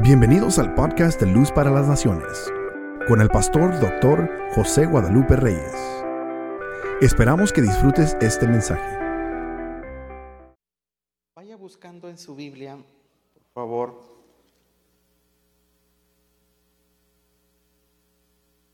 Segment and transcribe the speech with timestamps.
[0.00, 2.50] Bienvenidos al podcast de Luz para las Naciones,
[3.06, 4.28] con el pastor Dr.
[4.54, 5.76] José Guadalupe Reyes.
[7.00, 8.98] Esperamos que disfrutes este mensaje.
[11.36, 12.78] Vaya buscando en su Biblia,
[13.34, 14.02] por favor.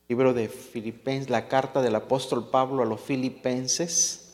[0.09, 4.28] Libro de Filipenses, la carta del apóstol Pablo a los filipenses.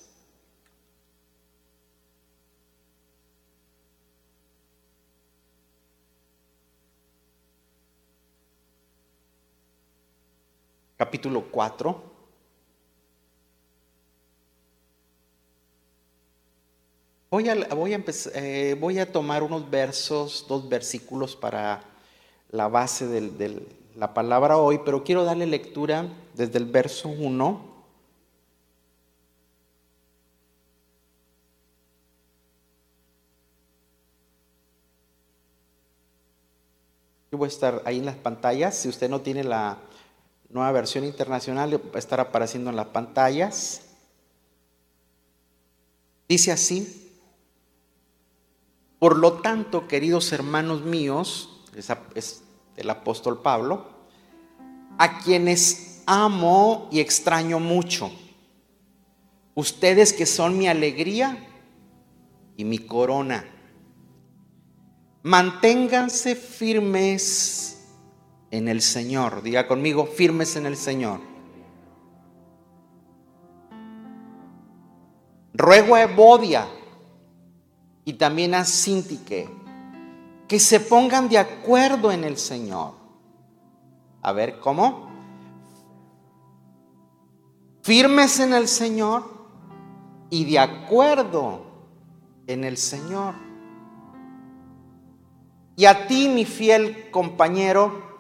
[10.97, 12.15] Capítulo 4.
[17.30, 18.05] Voy a, voy, a
[18.35, 21.83] eh, voy a tomar unos versos, dos versículos para
[22.51, 23.66] la base de
[23.97, 27.74] la palabra hoy, pero quiero darle lectura desde el verso 1.
[37.33, 38.77] Yo voy a estar ahí en las pantallas.
[38.77, 39.77] Si usted no tiene la,
[40.55, 43.83] nueva versión internacional va a estar apareciendo en las pantallas.
[46.29, 47.11] Dice así,
[49.01, 51.61] por lo tanto, queridos hermanos míos,
[52.15, 52.43] es
[52.77, 53.88] el apóstol Pablo,
[54.96, 58.13] a quienes amo y extraño mucho,
[59.55, 61.37] ustedes que son mi alegría
[62.57, 63.45] y mi corona,
[65.25, 67.74] manténganse firmes
[68.55, 69.43] en el Señor.
[69.43, 71.19] Diga conmigo, firmes en el Señor.
[75.53, 76.69] Ruego a Evodia
[78.05, 79.49] y también a Sintique
[80.47, 82.93] que se pongan de acuerdo en el Señor.
[84.22, 85.09] A ver, ¿cómo?
[87.83, 89.25] Firmes en el Señor
[90.31, 91.66] y de acuerdo
[92.47, 93.34] en el Señor.
[95.75, 98.13] Y a ti, mi fiel compañero,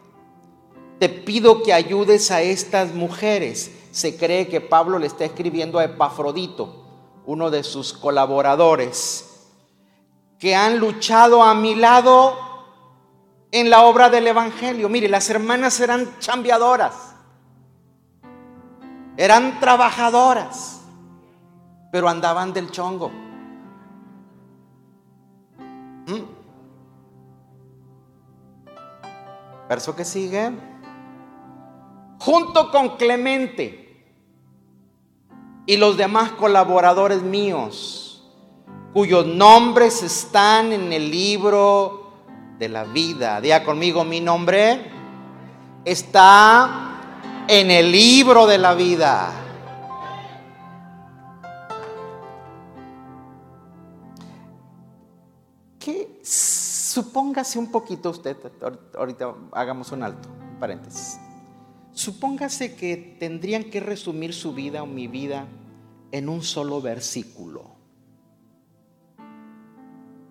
[0.98, 3.70] te pido que ayudes a estas mujeres.
[3.90, 6.84] Se cree que Pablo le está escribiendo a Epafrodito,
[7.26, 9.50] uno de sus colaboradores,
[10.38, 12.36] que han luchado a mi lado
[13.50, 14.88] en la obra del Evangelio.
[14.88, 17.14] Mire, las hermanas eran chambeadoras,
[19.16, 20.80] eran trabajadoras,
[21.92, 23.10] pero andaban del chongo.
[26.06, 26.22] ¿Mm?
[29.68, 30.52] Verso que sigue
[32.18, 33.84] junto con Clemente
[35.66, 38.22] y los demás colaboradores míos,
[38.92, 42.12] cuyos nombres están en el libro
[42.58, 43.40] de la vida.
[43.40, 44.90] Diga conmigo, mi nombre
[45.84, 47.00] está
[47.48, 49.32] en el libro de la vida.
[55.78, 58.36] Que supóngase un poquito usted,
[58.96, 60.28] ahorita hagamos un alto,
[60.60, 61.18] paréntesis.
[61.94, 65.46] Supóngase que tendrían que resumir su vida o mi vida
[66.10, 67.70] en un solo versículo.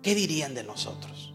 [0.02, 1.34] ¿Qué dirían de nosotros?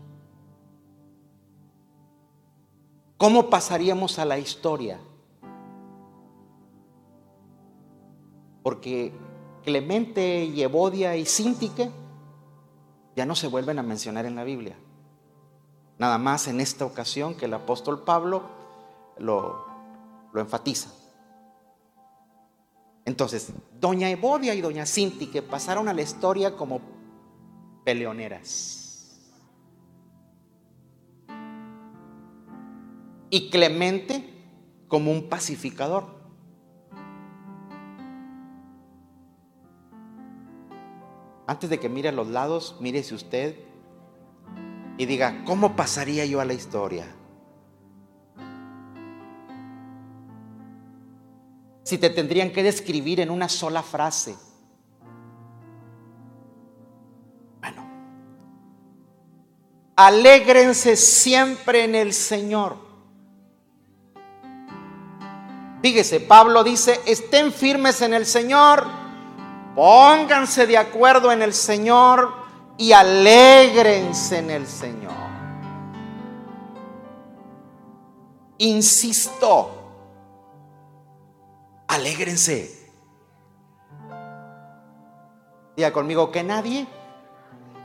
[3.18, 5.00] ¿Cómo pasaríamos a la historia?
[8.62, 9.12] Porque
[9.64, 11.92] Clemente y Evodia y Sintique
[13.16, 14.78] ya no se vuelven a mencionar en la Biblia.
[15.98, 18.44] Nada más en esta ocasión que el apóstol Pablo
[19.18, 19.69] lo,
[20.34, 20.92] lo enfatiza.
[23.06, 26.82] Entonces, doña Evodia y doña Cinti, que pasaron a la historia como
[27.84, 29.20] peleoneras.
[33.32, 34.40] Y Clemente
[34.88, 36.20] como un pacificador.
[41.48, 43.56] Antes de que mire a los lados, mírese usted
[45.00, 47.08] y diga, ¿cómo pasaría yo a la historia?
[51.90, 54.36] Si te tendrían que describir en una sola frase?
[57.60, 57.84] Bueno,
[59.96, 62.78] alégrense siempre en el Señor.
[65.82, 68.86] Fíjese, Pablo dice, estén firmes en el Señor,
[69.76, 72.32] pónganse de acuerdo en el Señor
[72.78, 75.10] y alégrense en el Señor.
[78.60, 79.79] Insisto,
[81.90, 82.88] alégrense.
[85.76, 86.88] Diga conmigo que nadie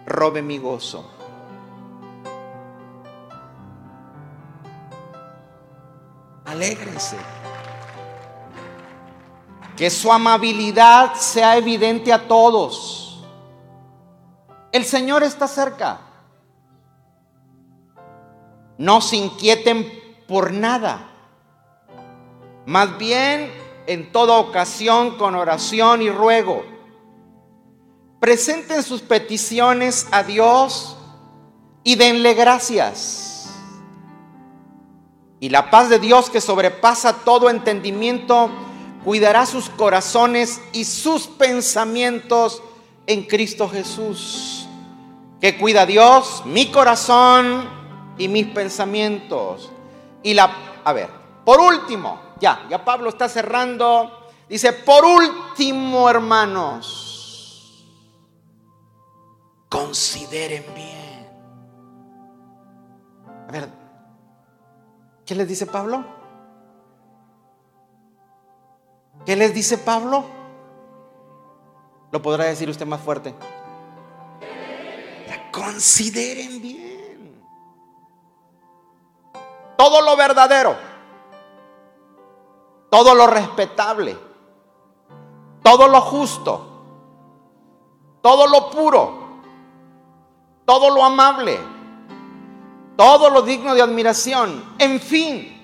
[0.06, 1.10] robe mi gozo.
[6.44, 7.16] Alégrense.
[9.76, 13.24] Que su amabilidad sea evidente a todos.
[14.70, 16.00] El Señor está cerca.
[18.76, 19.88] No se inquieten
[20.28, 21.10] por nada.
[22.66, 26.64] Más bien, en toda ocasión, con oración y ruego,
[28.20, 30.96] presenten sus peticiones a Dios
[31.82, 33.50] y denle gracias.
[35.40, 38.50] Y la paz de Dios que sobrepasa todo entendimiento,
[39.04, 42.62] cuidará sus corazones y sus pensamientos
[43.06, 44.66] en Cristo Jesús.
[45.40, 47.69] Que cuida Dios mi corazón
[48.16, 49.70] y mis pensamientos.
[50.22, 51.10] Y la, a ver,
[51.44, 54.29] por último, ya, ya Pablo está cerrando.
[54.46, 57.87] Dice, por último, hermanos,
[59.70, 61.26] consideren bien.
[63.49, 63.69] A ver,
[65.25, 66.05] ¿qué les dice Pablo?
[69.25, 70.26] ¿Qué les dice Pablo?
[72.12, 73.35] Lo podrá decir usted más fuerte.
[75.50, 77.43] Consideren bien.
[79.79, 80.94] Todo lo verdadero.
[82.94, 84.17] Todo lo respetable.
[85.64, 86.67] Todo lo justo.
[88.23, 89.41] Todo lo puro.
[90.64, 91.58] Todo lo amable.
[92.96, 94.76] Todo lo digno de admiración.
[94.79, 95.55] En fin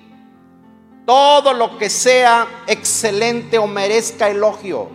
[1.05, 4.87] todo lo que sea excelente o merezca elogio.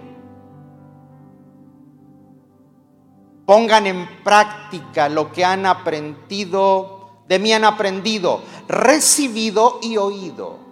[3.45, 10.66] Pongan en práctica lo que han aprendido, de mí han aprendido, recibido y oído.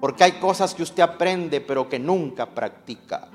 [0.00, 3.28] Porque hay cosas que usted aprende pero que nunca practica.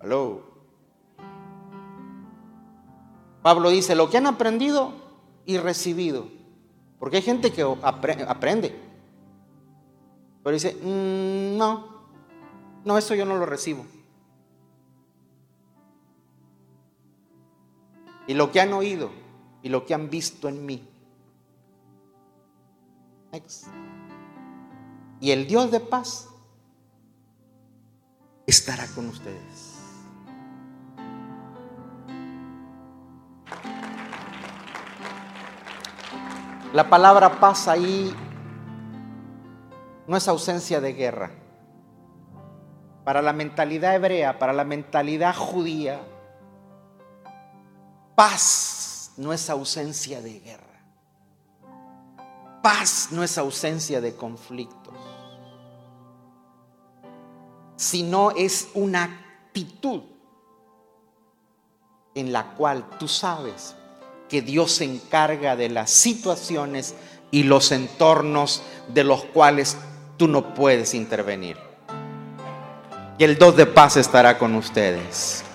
[0.00, 0.42] Hello.
[3.42, 4.92] Pablo dice, lo que han aprendido
[5.44, 6.28] y recibido.
[6.98, 8.74] Porque hay gente que aprende.
[10.42, 11.86] Pero dice, mm, no,
[12.84, 13.84] no, eso yo no lo recibo.
[18.26, 19.10] Y lo que han oído
[19.62, 20.82] y lo que han visto en mí.
[25.20, 26.28] Y el Dios de paz
[28.46, 29.76] estará con ustedes.
[36.72, 38.14] La palabra paz ahí
[40.06, 41.30] no es ausencia de guerra.
[43.04, 46.00] Para la mentalidad hebrea, para la mentalidad judía,
[48.14, 50.65] paz no es ausencia de guerra.
[52.66, 54.92] Paz no es ausencia de conflictos,
[57.76, 60.02] sino es una actitud
[62.16, 63.76] en la cual tú sabes
[64.28, 66.96] que Dios se encarga de las situaciones
[67.30, 69.76] y los entornos de los cuales
[70.16, 71.56] tú no puedes intervenir.
[73.16, 75.45] Y el dos de paz estará con ustedes.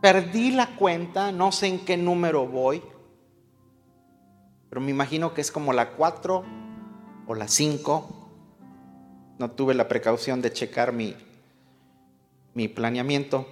[0.00, 2.82] Perdí la cuenta, no sé en qué número voy,
[4.68, 6.44] pero me imagino que es como la 4
[7.26, 8.08] o la 5.
[9.38, 11.14] No tuve la precaución de checar mi,
[12.54, 13.46] mi planeamiento.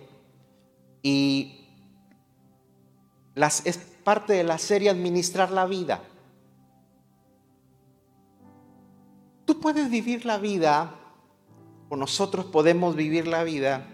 [1.03, 1.67] Y
[3.35, 6.03] las, es parte de la serie Administrar la vida.
[9.45, 10.93] Tú puedes vivir la vida,
[11.89, 13.87] o nosotros podemos vivir la vida,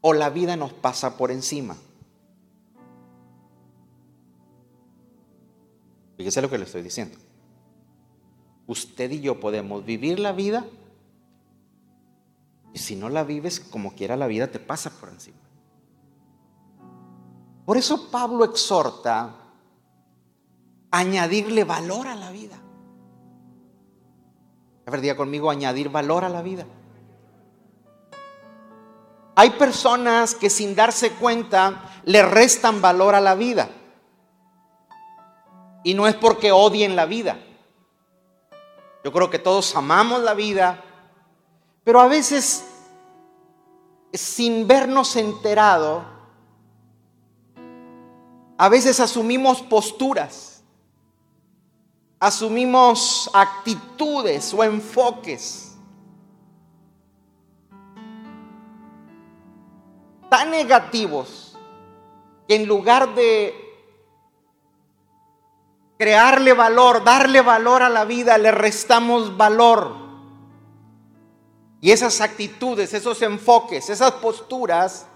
[0.00, 1.76] o la vida nos pasa por encima.
[6.16, 7.16] Fíjese lo que le estoy diciendo.
[8.66, 10.64] Usted y yo podemos vivir la vida
[12.72, 15.38] y si no la vives, como quiera la vida te pasa por encima.
[17.64, 19.34] Por eso Pablo exhorta
[20.90, 22.58] a añadirle valor a la vida.
[24.86, 26.66] A ver, diga conmigo, añadir valor a la vida.
[29.40, 33.70] Hay personas que sin darse cuenta le restan valor a la vida.
[35.84, 37.38] Y no es porque odien la vida.
[39.04, 40.82] Yo creo que todos amamos la vida,
[41.84, 42.64] pero a veces,
[44.12, 46.04] sin vernos enterado,
[48.56, 50.64] a veces asumimos posturas,
[52.18, 55.67] asumimos actitudes o enfoques
[60.28, 61.56] tan negativos
[62.46, 63.54] que en lugar de
[65.98, 69.96] crearle valor, darle valor a la vida, le restamos valor.
[71.80, 75.06] Y esas actitudes, esos enfoques, esas posturas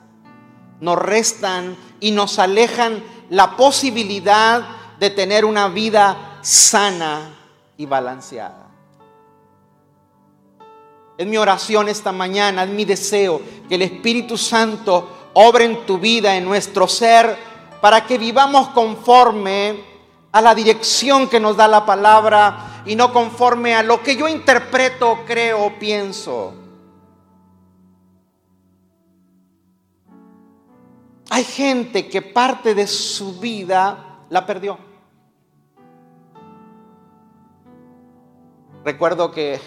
[0.80, 4.62] nos restan y nos alejan la posibilidad
[4.98, 7.34] de tener una vida sana
[7.76, 8.61] y balanceada.
[11.16, 15.98] Es mi oración esta mañana, es mi deseo que el Espíritu Santo obre en tu
[15.98, 17.36] vida, en nuestro ser,
[17.80, 19.84] para que vivamos conforme
[20.32, 24.28] a la dirección que nos da la palabra y no conforme a lo que yo
[24.28, 26.54] interpreto, creo, pienso.
[31.28, 34.78] Hay gente que parte de su vida la perdió.
[38.84, 39.60] Recuerdo que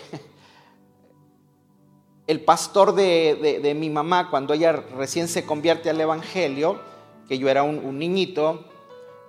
[2.27, 6.79] el pastor de, mi mamá, cuando ella recién se convierte al Evangelio,
[7.27, 8.65] que yo era un, niñito,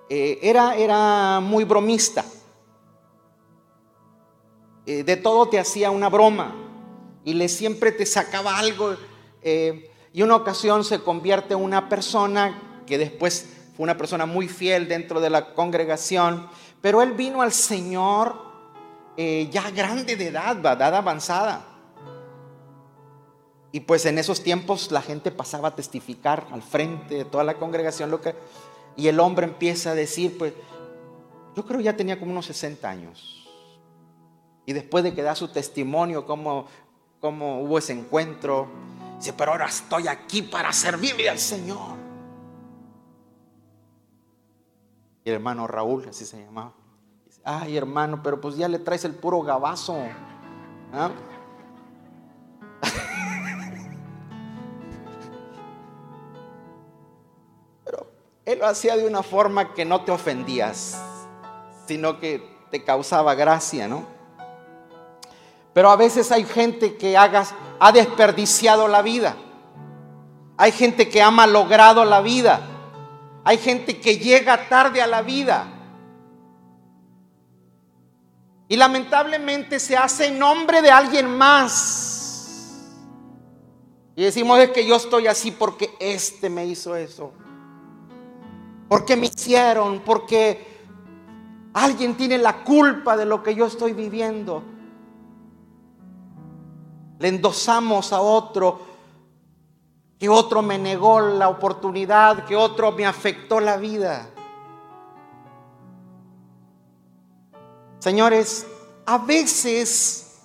[0.09, 2.25] eh, era, era, muy bromista.
[4.85, 6.55] Eh, de todo te hacía una broma
[7.23, 8.95] y le siempre te sacaba algo.
[9.43, 14.47] Eh, y una ocasión se convierte en una persona que después fue una persona muy
[14.47, 16.49] fiel dentro de la congregación,
[16.81, 18.47] pero él vino al Señor
[19.17, 21.76] ya grande de edad, edad avanzada.
[23.71, 27.55] Y pues en esos tiempos la gente pasaba a testificar al frente de toda la
[27.55, 28.33] congregación lo que
[28.97, 30.53] y el hombre empieza a decir, pues
[31.55, 33.47] yo creo ya tenía como unos 60 años.
[34.65, 36.65] Y después de que da su testimonio cómo,
[37.21, 38.67] cómo hubo ese encuentro,
[39.17, 41.95] dice, pero ahora estoy aquí para servirle al Señor.
[45.23, 46.73] Y el hermano Raúl, así se llamaba,
[47.23, 49.95] dice, ay hermano, pero pues ya le traes el puro gabazo.
[50.91, 51.11] ¿ah?
[58.47, 60.97] Él lo hacía de una forma que no te ofendías,
[61.85, 64.05] sino que te causaba gracia, ¿no?
[65.73, 69.35] Pero a veces hay gente que hagas, ha desperdiciado la vida.
[70.55, 72.61] Hay gente que ha malogrado la vida.
[73.43, 75.67] Hay gente que llega tarde a la vida.
[78.69, 82.85] Y lamentablemente se hace en nombre de alguien más.
[84.15, 87.33] Y decimos es que yo estoy así porque este me hizo eso
[88.87, 90.77] porque me hicieron, porque
[91.73, 94.63] alguien tiene la culpa de lo que yo estoy viviendo.
[97.19, 98.87] Le endosamos a otro
[100.19, 104.27] que otro me negó la oportunidad, que otro me afectó la vida.
[107.99, 108.65] Señores,
[109.05, 110.39] a veces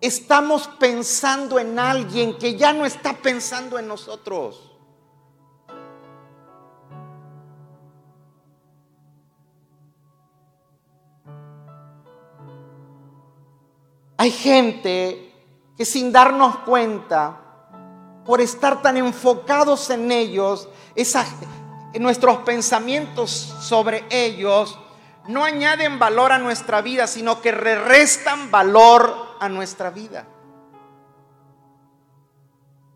[0.00, 4.73] estamos pensando en alguien que ya no está pensando en nosotros.
[14.16, 15.32] Hay gente
[15.76, 17.40] que sin darnos cuenta,
[18.24, 24.78] por estar tan enfocados en ellos, en nuestros pensamientos sobre ellos,
[25.28, 30.26] no añaden valor a nuestra vida, sino que restan valor a nuestra vida.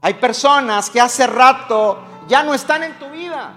[0.01, 1.99] Hay personas que hace rato
[2.29, 3.55] ya no están en tu vida.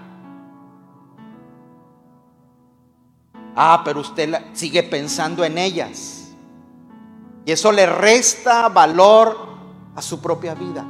[3.54, 6.21] Ah, pero usted sigue pensando en ellas.
[7.44, 9.36] Y eso le resta valor
[9.94, 10.86] a su propia vida.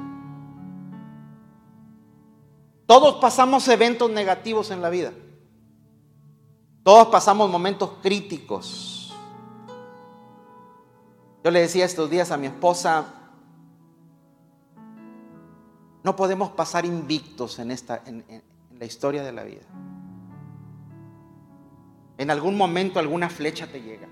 [2.86, 5.12] Todos pasamos eventos negativos en la vida.
[6.82, 9.14] Todos pasamos momentos críticos.
[11.44, 13.06] Yo le decía estos días a mi esposa,
[16.02, 18.24] no podemos pasar invictos en, esta, en,
[18.78, 19.62] la historia de la vida.
[22.18, 24.08] En algún momento alguna flecha te llega.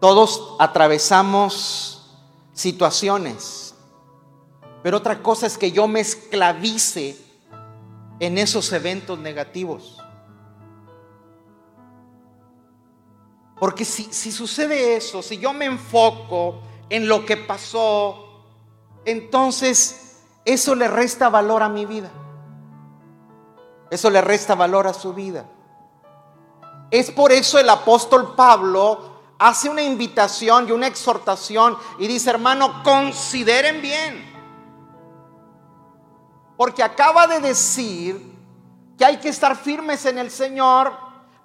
[0.00, 2.18] Todos atravesamos
[2.52, 3.74] situaciones,
[4.82, 7.16] pero otra cosa es que yo me esclavice
[8.20, 9.98] en esos eventos negativos.
[13.58, 18.44] Porque si, si, sucede eso, si yo me enfoco en lo que pasó,
[19.04, 22.10] entonces eso le resta valor a mi vida.
[23.90, 25.44] Eso le resta valor a su vida.
[26.90, 29.07] Es por eso el apóstol Pablo
[29.38, 34.26] hace una invitación y una exhortación y dice, hermano, consideren bien.
[36.56, 38.20] Porque acaba de decir
[38.98, 40.92] que hay que estar firmes en el Señor,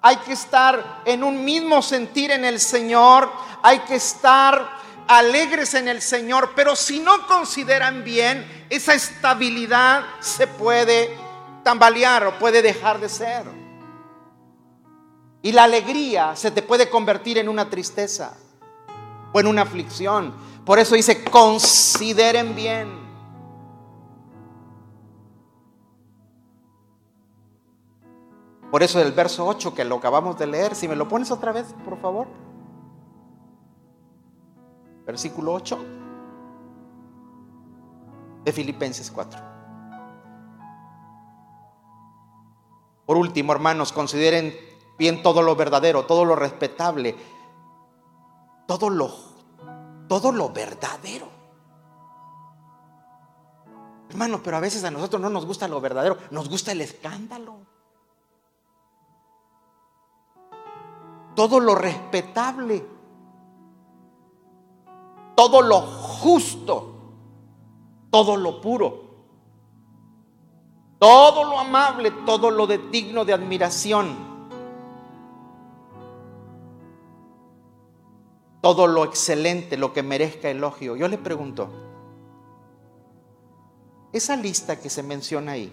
[0.02, 3.30] hay que estar en un mismo sentir en el Señor,
[3.62, 4.68] hay que estar
[5.06, 11.16] alegres en el Señor, pero si no consideran bien, esa estabilidad se puede
[11.62, 13.63] tambalear o puede dejar de ser.
[15.44, 18.34] Y la alegría se te puede convertir en una tristeza
[19.30, 20.32] o en una aflicción.
[20.64, 22.88] Por eso dice, consideren bien.
[28.70, 31.52] Por eso el verso 8 que lo acabamos de leer, si me lo pones otra
[31.52, 32.26] vez, por favor.
[35.04, 35.78] versículo 8
[38.44, 39.42] de Filipenses 4.
[43.04, 47.16] Por último, hermanos, consideren bien todo lo verdadero, todo lo respetable,
[48.66, 49.10] todo lo,
[50.08, 51.28] todo lo verdadero.
[54.08, 57.56] Hermanos, pero a veces a nosotros no nos gusta lo verdadero, nos gusta el escándalo.
[61.34, 62.86] Todo lo respetable,
[65.34, 66.94] todo lo justo,
[68.10, 69.02] todo lo puro,
[71.00, 74.33] todo lo amable, todo lo digno de admiración,
[78.64, 80.96] todo lo excelente, lo que merezca elogio.
[80.96, 81.68] Yo le pregunto,
[84.10, 85.70] esa lista que se menciona ahí,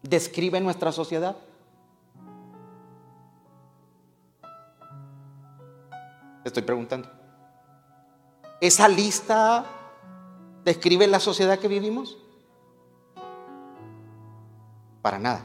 [0.00, 1.36] ¿describe nuestra sociedad?
[6.44, 7.10] Estoy preguntando.
[8.60, 9.66] ¿Esa lista
[10.62, 12.16] describe la sociedad que vivimos?
[15.02, 15.42] Para nada.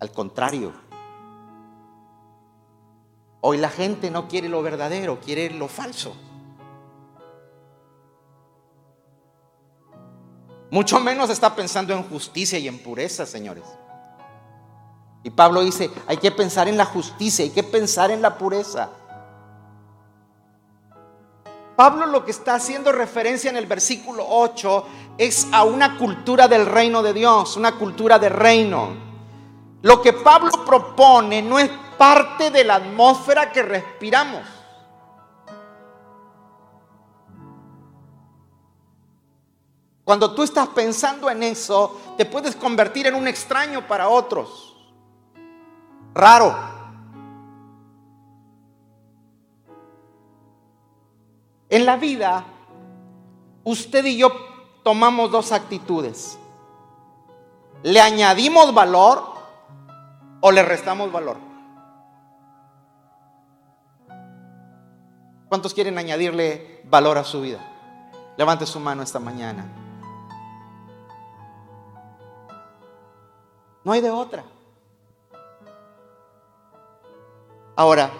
[0.00, 0.85] Al contrario.
[3.40, 6.16] Hoy la gente no quiere lo verdadero, quiere lo falso.
[10.70, 13.64] Mucho menos está pensando en justicia y en pureza, señores.
[15.22, 18.90] Y Pablo dice, hay que pensar en la justicia, hay que pensar en la pureza.
[21.76, 24.86] Pablo lo que está haciendo referencia en el versículo 8
[25.18, 28.90] es a una cultura del reino de Dios, una cultura de reino.
[29.82, 34.42] Lo que Pablo propone no es parte de la atmósfera que respiramos.
[40.04, 44.76] Cuando tú estás pensando en eso, te puedes convertir en un extraño para otros.
[46.14, 46.56] Raro.
[51.68, 52.44] En la vida,
[53.64, 54.30] usted y yo
[54.84, 56.38] tomamos dos actitudes.
[57.82, 59.24] ¿Le añadimos valor
[60.40, 61.36] o le restamos valor?
[65.48, 67.60] ¿Cuántos quieren añadirle valor a su vida?
[68.36, 69.66] Levante su mano esta mañana.
[73.84, 74.44] No hay de otra.
[77.76, 78.10] Ahora,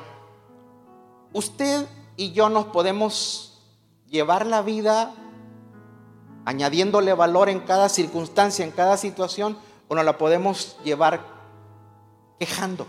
[1.33, 1.87] usted
[2.17, 3.61] y yo nos podemos
[4.07, 5.13] llevar la vida
[6.45, 9.59] añadiéndole valor en cada circunstancia, en cada situación,
[9.89, 11.21] o nos la podemos llevar
[12.39, 12.87] quejando.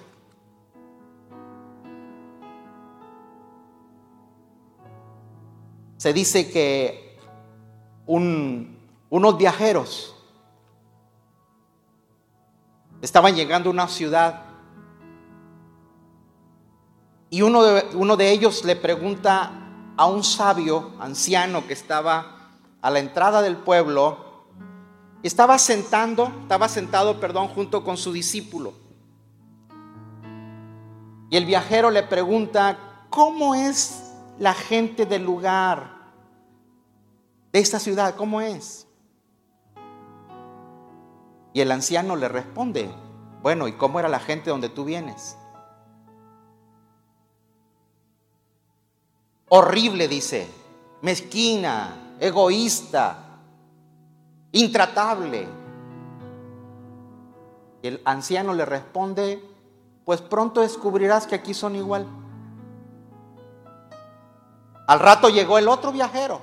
[5.98, 7.18] Se dice que
[8.06, 10.18] unos viajeros
[13.02, 14.42] Estaban llegando a una ciudad
[17.30, 19.52] y uno de, ellos le pregunta
[19.98, 22.50] a un sabio anciano que estaba
[22.82, 24.46] a la entrada del pueblo,
[25.22, 28.74] estaba sentando, estaba sentado, perdón, junto con su discípulo.
[31.30, 32.80] Y el viajero le pregunta,
[33.10, 34.07] ¿cómo es
[34.40, 35.98] la gente del lugar,
[37.52, 38.16] de esta ciudad?
[38.16, 38.88] ¿Cómo es?
[41.54, 42.90] Y el anciano le responde,
[43.42, 45.38] bueno, ¿y cómo era la gente donde tú vienes?
[49.50, 50.48] Horrible, dice,
[51.02, 53.40] mezquina, egoísta,
[54.52, 55.48] intratable.
[57.82, 59.42] Y el anciano le responde,
[60.06, 62.06] pues pronto descubrirás que aquí son igual.
[64.88, 66.42] Al rato llegó el otro viajero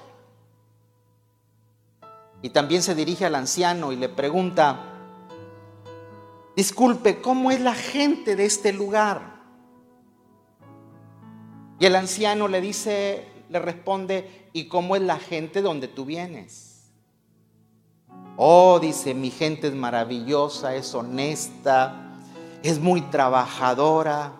[2.42, 4.92] y también se dirige al anciano y le pregunta,
[6.54, 9.40] disculpe, ¿cómo es la gente de este lugar?
[11.78, 16.92] Y el anciano le dice, le responde, ¿y cómo es la gente donde tú vienes?
[18.37, 22.12] Oh, dice, mi gente es maravillosa, es honesta,
[22.62, 24.33] es muy trabajadora.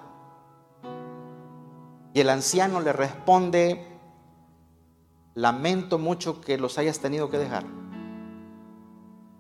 [2.13, 3.94] Y el anciano le responde,
[5.35, 7.65] lamento mucho que los hayas tenido que dejar,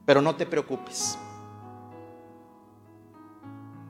[0.04, 1.18] pero no te preocupes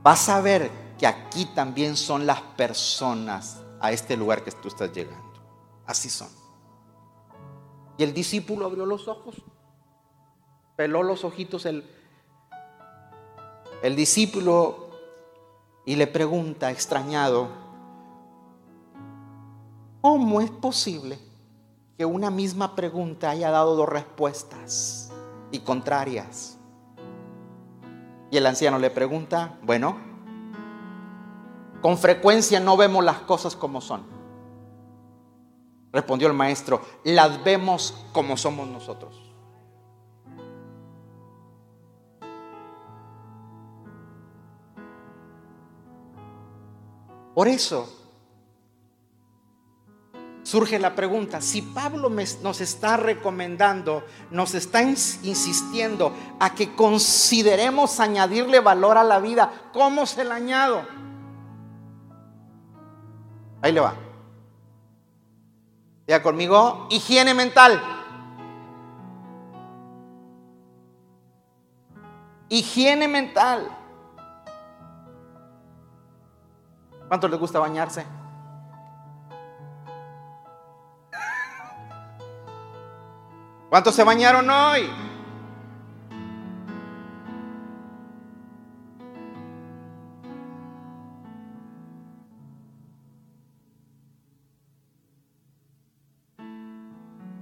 [0.05, 4.93] vas a ver que aquí también son las personas a este lugar que tú estás
[4.93, 5.41] llegando.
[5.87, 6.29] Así son.
[7.97, 9.43] Y el discípulo abrió los ojos,
[10.77, 11.91] peló los ojitos el,
[13.83, 14.91] el discípulo
[15.87, 17.49] y le pregunta extrañado,
[20.03, 21.19] ¿cómo es posible
[21.97, 25.11] que una misma pregunta haya dado dos respuestas
[25.51, 26.59] y contrarias?
[28.31, 29.97] Y el anciano le pregunta, bueno,
[31.81, 34.03] con frecuencia no vemos las cosas como son.
[35.93, 39.21] Respondió el maestro, las vemos como somos nosotros.
[47.35, 48.04] Por eso
[50.45, 52.09] surge la pregunta, si Pablo
[52.43, 60.07] nos está recomendando, nos está insistiendo a que consideremos añadirle valor a la vida, ¿cómo
[60.07, 60.87] se la añado?
[63.63, 63.95] Ahí le va.
[66.07, 67.83] Ya conmigo, higiene mental.
[72.51, 73.75] Higiene mental.
[77.09, 78.05] ¿Cuánto les gusta bañarse?
[83.75, 84.89] ¿Cuántos se bañaron hoy?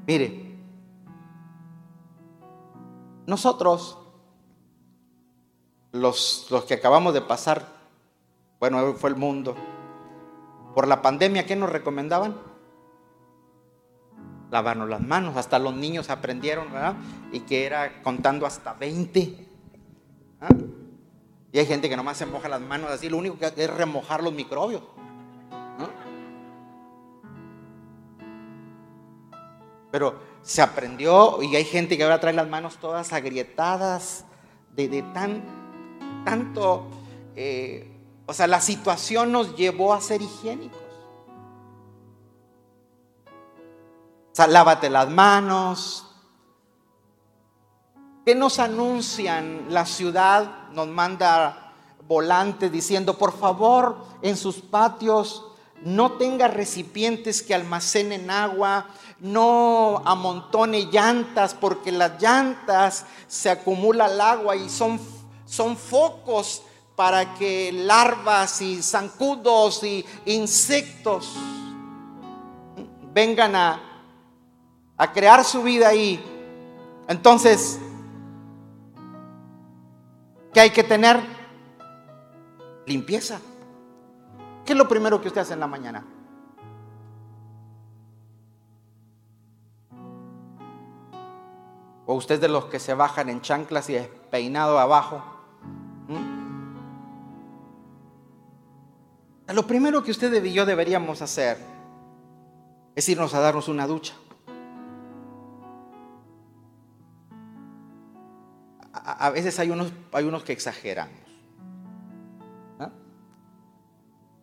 [0.07, 0.57] Mire,
[3.27, 3.99] nosotros,
[5.92, 7.66] los, los que acabamos de pasar,
[8.59, 9.55] bueno, fue el mundo,
[10.75, 12.52] por la pandemia, ¿qué nos recomendaban?
[14.53, 15.37] Lavarnos las manos.
[15.37, 16.95] Hasta los niños aprendieron, ¿verdad?
[17.33, 19.49] Y que era contando hasta 20.
[20.43, 20.49] ¿ah?
[21.51, 24.23] Y hay gente que nomás se moja las manos así, lo único que es remojar
[24.23, 24.83] los microbios.
[29.91, 34.25] Pero se aprendió y hay gente que ahora trae las manos todas agrietadas
[34.75, 35.43] de, tan,
[36.25, 36.88] tanto,
[37.37, 37.91] eh,
[38.25, 40.82] o sea, la situación nos llevó a ser higiénicos.
[44.38, 46.07] O lávate las manos.
[48.25, 49.66] ¿Qué nos anuncian?
[49.68, 51.73] La ciudad nos manda
[52.09, 55.45] volantes diciendo, por favor, en sus patios
[55.85, 58.87] no tenga recipientes que almacenen agua,
[59.18, 65.01] no amontone llantas, porque las llantas se acumula el agua y son,
[65.45, 66.62] son focos
[66.97, 71.35] para que larvas y zancudos y insectos
[73.12, 73.91] vengan a
[75.03, 76.25] a crear su vida ahí.
[77.09, 77.81] Entonces,
[80.55, 81.21] ¿qué hay que tener?
[82.87, 83.41] Limpieza.
[84.65, 86.07] ¿Qué es lo primero que usted hace en la mañana?
[92.07, 93.99] O usted de los que se bajan en chanclas y
[94.31, 95.21] peinado abajo.
[96.07, 96.43] ¿Mm?
[99.53, 101.59] Lo primero que usted y yo deberíamos hacer
[102.95, 104.15] es irnos a darnos una ducha.
[109.12, 111.22] A veces hay unos, hay unos que exageramos.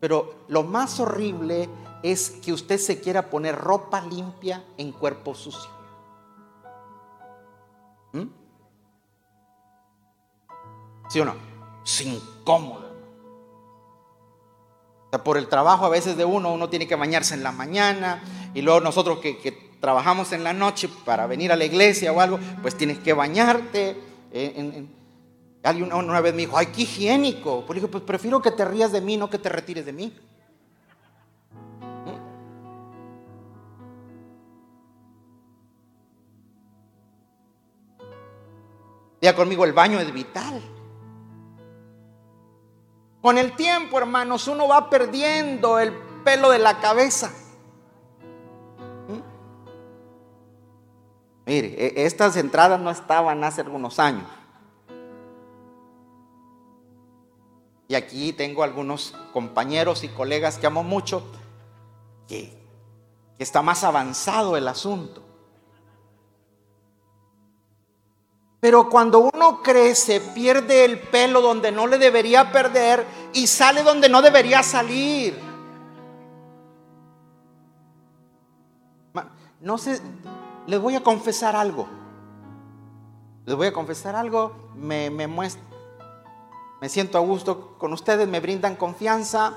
[0.00, 1.68] Pero lo más horrible
[2.02, 5.70] es que usted se quiera poner ropa limpia en cuerpo sucio.
[8.12, 8.22] ¿Mm?
[11.10, 11.34] ¿Sí o no?
[11.84, 12.88] Es incómodo.
[15.06, 17.52] O sea, por el trabajo a veces de uno, uno tiene que bañarse en la
[17.52, 18.22] mañana
[18.54, 22.20] y luego nosotros que, que trabajamos en la noche para venir a la iglesia o
[22.20, 24.09] algo, pues tienes que bañarte
[25.62, 27.64] alguien una vez me dijo, ay, qué higiénico.
[27.66, 30.12] Pues dije, pues prefiero que te rías de mí, no que te retires de mí.
[39.20, 40.62] Ya conmigo, el baño es vital.
[43.20, 45.92] Con el tiempo, hermanos, uno va perdiendo el
[46.24, 47.30] pelo de la cabeza.
[51.50, 54.28] Mire, e, estas entradas no estaban hace algunos años.
[57.88, 61.24] Y aquí tengo algunos compañeros y colegas que amo mucho,
[62.28, 62.56] que,
[63.36, 65.24] está más avanzado el asunto.
[68.60, 74.08] Pero cuando uno crece, pierde el pelo donde no le debería perder y sale donde
[74.08, 75.36] no debería salir.
[79.60, 80.00] No sé,
[80.70, 81.88] les voy a confesar algo.
[83.44, 84.70] Les voy a confesar algo.
[84.76, 89.52] Me, me, me siento a gusto con ustedes, me brindan confianza.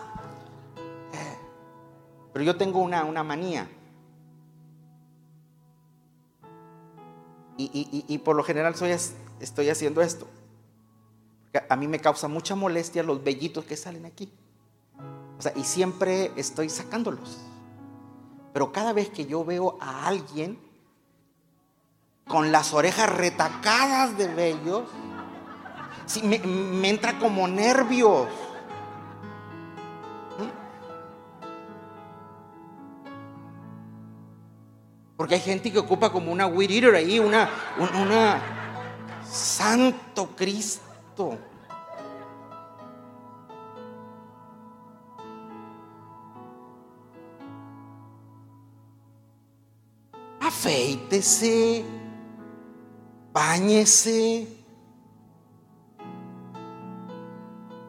[2.34, 3.69] Pero yo tengo una, una manía.
[7.58, 8.89] Y, por lo general soy,
[9.39, 10.28] estoy haciendo esto.
[11.69, 14.34] a mí me causa mucha molestia los vellitos que salen aquí.
[15.38, 17.38] O sea, y siempre estoy sacándolos.
[18.52, 20.72] Pero cada vez que yo veo a alguien
[22.27, 24.83] con las orejas retacadas de vellos,
[26.23, 28.27] me, entra como nervios.
[35.15, 38.41] Porque hay gente que ocupa como una weed eater ahí, una, una
[39.23, 41.38] Santo Cristo.
[50.41, 51.86] Afeítese,
[53.34, 54.48] báñese.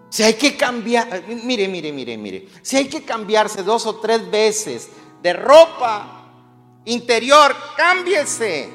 [0.08, 4.30] Si hay que cambiar, mire, mire, mire, mire, si hay que cambiarse dos o tres
[4.30, 4.90] veces
[5.22, 6.30] de ropa
[6.84, 8.72] interior, cámbiese.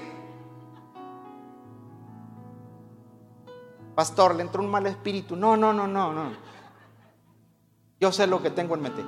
[3.96, 5.36] Pastor, le entró un mal espíritu.
[5.36, 6.32] No, no, no, no, no.
[8.00, 9.04] Yo sé lo que tengo en mente.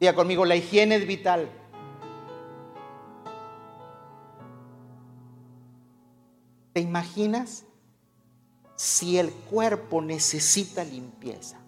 [0.00, 1.48] Diga conmigo, la higiene es vital.
[6.78, 7.64] ¿Te imaginas
[8.76, 11.58] si el cuerpo necesita limpieza?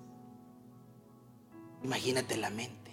[1.83, 2.93] Imagínate la mente.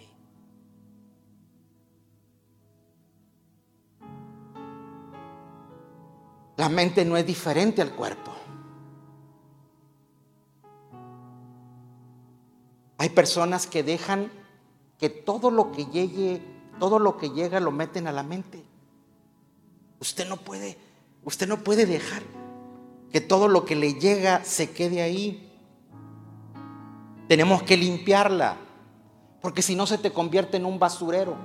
[6.56, 8.32] La mente no es diferente al cuerpo.
[12.96, 14.28] Hay personas que dejan
[14.98, 16.42] que todo lo que llegue,
[16.80, 18.64] todo lo que llega lo meten a la mente.
[20.00, 20.87] Usted no puede,
[21.24, 22.22] usted no puede dejar
[23.12, 25.52] que todo lo que le llega se quede ahí.
[27.28, 28.56] Tenemos que limpiarla,
[29.40, 31.36] porque si no se te convierte en un basurero.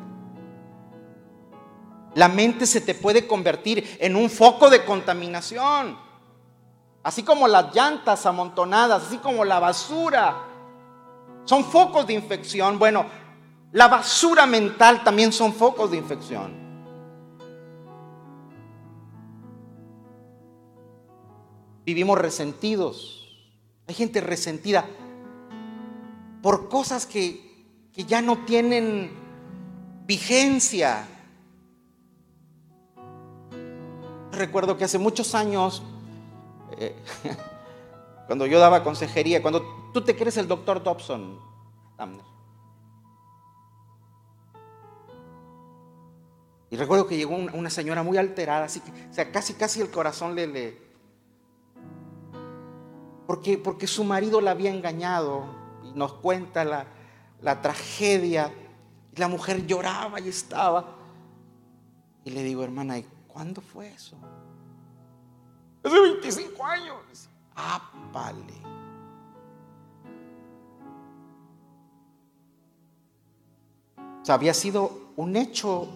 [2.16, 5.98] La mente se te puede convertir en un foco de contaminación.
[7.02, 10.38] Así como las llantas amontonadas, así como la basura.
[11.44, 12.80] Son focos de infección.
[12.80, 13.06] Bueno,
[13.74, 16.63] la basura mental también son focos de infección.
[21.86, 23.46] Vivimos resentidos.
[23.88, 24.86] Hay gente resentida
[26.42, 29.12] por cosas que, que ya no tienen
[30.06, 31.08] vigencia.
[34.34, 35.84] recuerdo que hace muchos años,
[36.78, 36.96] eh,
[38.28, 41.54] cuando yo daba consejería, cuando tú te crees el doctor Dobson,
[46.70, 50.34] Y recuerdo que llegó una, señora muy alterada, así que, sea, casi, casi el corazón
[50.34, 50.76] le
[53.34, 55.44] porque, porque su marido la había engañado
[55.84, 56.86] y nos cuenta la,
[57.42, 58.54] la tragedia.
[59.12, 60.98] Y la mujer lloraba y estaba.
[62.24, 64.16] Y le digo, hermana, ¿Cuándo fue eso?
[65.84, 67.28] Hace 25 años.
[67.56, 68.54] Ápale.
[74.22, 75.88] O sea, había sido un hecho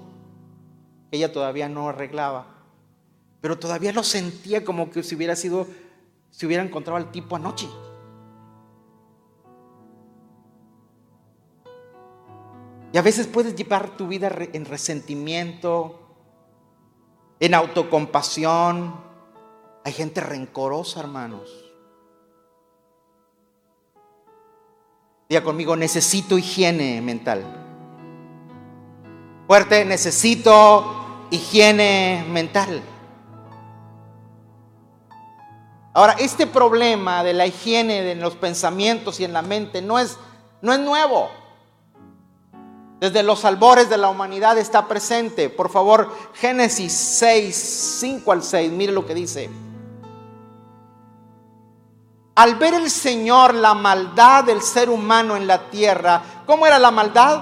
[1.12, 2.48] que ella todavía no arreglaba,
[3.40, 5.68] pero todavía lo sentía como que si hubiera sido,
[6.38, 7.68] si hubiera encontrado al tipo anoche.
[12.94, 16.00] Y a veces puedes llevar tu vida en resentimiento,
[17.40, 19.02] en autocompasión.
[19.84, 21.50] Hay gente rencorosa, hermanos.
[25.28, 27.44] Diga conmigo, necesito higiene mental.
[29.48, 32.84] Fuerte, necesito higiene mental.
[35.98, 40.16] Ahora, este problema de la higiene en los pensamientos y en la mente no es,
[40.62, 41.28] no es nuevo.
[43.00, 45.50] Desde los albores de la humanidad está presente.
[45.50, 49.50] Por favor, Génesis 6, 5 al 6, mire lo que dice.
[52.36, 56.92] Al ver el Señor la maldad del ser humano en la tierra, ¿cómo era la
[56.92, 57.42] maldad?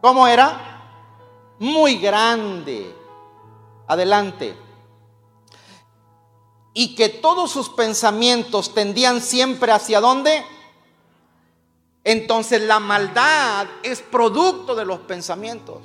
[0.00, 1.56] ¿Cómo era?
[1.58, 2.94] Muy grande.
[3.88, 4.56] Adelante.
[6.74, 10.42] Y que todos sus pensamientos tendían siempre hacia dónde?
[12.04, 15.82] Entonces la maldad es producto de los pensamientos.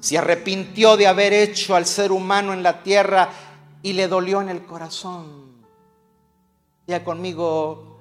[0.00, 3.30] Se arrepintió de haber hecho al ser humano en la tierra
[3.82, 5.52] y le dolió en el corazón.
[6.86, 7.98] Ya conmigo,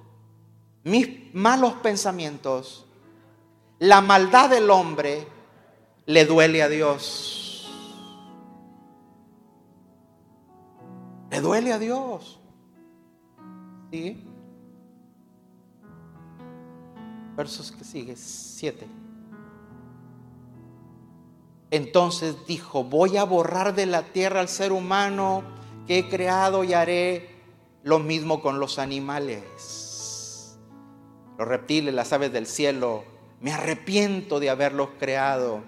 [0.84, 2.86] mis malos pensamientos,
[3.80, 5.28] la maldad del hombre
[6.06, 7.41] le duele a Dios.
[11.32, 12.40] Le duele a Dios.
[13.92, 14.32] ¿Sí?
[17.36, 18.88] versos que sigue, 7.
[21.72, 25.44] Entonces dijo, voy a borrar de la tierra al ser humano
[25.88, 27.30] que he creado y haré
[27.84, 30.60] lo mismo con los animales.
[31.38, 33.06] Los reptiles, las aves del cielo,
[33.40, 35.64] me arrepiento de haberlos creado.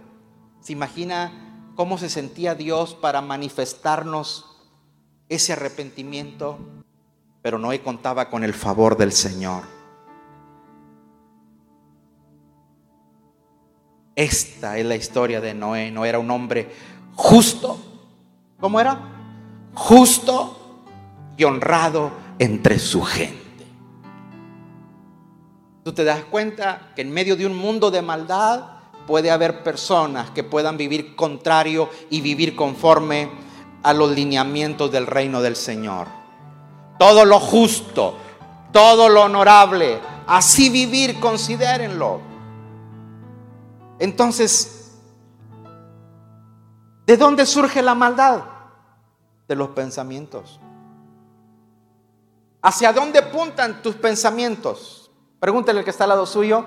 [0.59, 4.52] ¿Se imagina cómo se sentía Dios para manifestarnos
[5.29, 6.59] ese arrepentimiento,
[7.41, 9.63] pero Noé contaba con el favor del Señor.
[14.15, 15.91] Esta es la historia de Noé.
[15.91, 16.69] No era un hombre
[17.15, 17.79] justo.
[18.59, 18.99] ¿Cómo era?
[19.73, 20.85] Justo
[21.35, 23.41] y honrado entre su gente.
[25.83, 28.73] Tú te das cuenta que en medio de un mundo de maldad
[29.07, 33.29] puede haber personas que puedan vivir contrario y vivir conforme
[33.83, 36.07] a los lineamientos del reino del Señor.
[36.97, 38.15] Todo lo justo,
[38.71, 42.21] todo lo honorable, así vivir, considérenlo.
[43.99, 44.97] Entonces,
[47.05, 48.43] ¿de dónde surge la maldad?
[49.47, 50.59] De los pensamientos.
[52.61, 55.11] ¿Hacia dónde apuntan tus pensamientos?
[55.39, 56.65] Pregúntale al que está al lado suyo.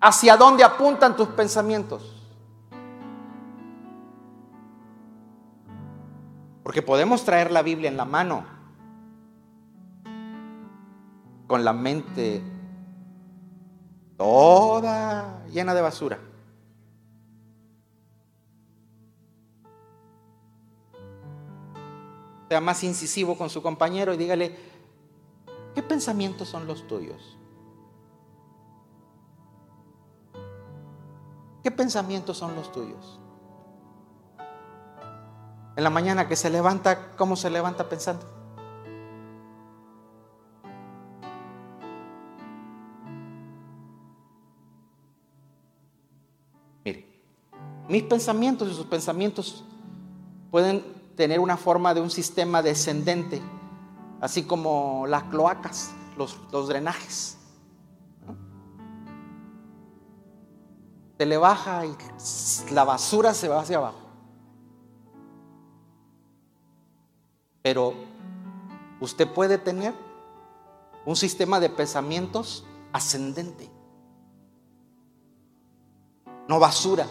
[0.00, 2.15] ¿Hacia dónde apuntan tus pensamientos?
[6.66, 8.44] Porque podemos traer la Biblia en la mano
[11.46, 12.42] con la mente
[14.16, 16.18] toda llena de basura.
[22.48, 24.56] Sea más incisivo con su compañero y dígale,
[25.72, 27.38] ¿qué pensamientos son los tuyos?
[31.62, 33.20] ¿Qué pensamientos son los tuyos?
[35.76, 38.24] En la mañana que se levanta, ¿cómo se levanta pensando?
[46.82, 47.06] Mire,
[47.88, 49.64] mis pensamientos y sus pensamientos
[50.50, 50.82] pueden
[51.14, 53.42] tener una forma de un sistema descendente,
[54.22, 57.36] así como las cloacas, los, los drenajes.
[61.18, 61.94] se le baja y
[62.72, 64.05] la basura se va hacia abajo.
[67.66, 67.94] Pero
[69.00, 69.92] usted puede tener
[71.04, 73.68] un sistema de pensamientos ascendente.
[76.46, 77.08] No basura,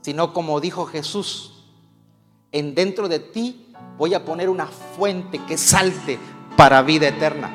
[0.00, 1.68] sino como dijo Jesús,
[2.50, 6.18] en dentro de ti voy a poner una fuente que salte
[6.56, 7.52] para vida eterna.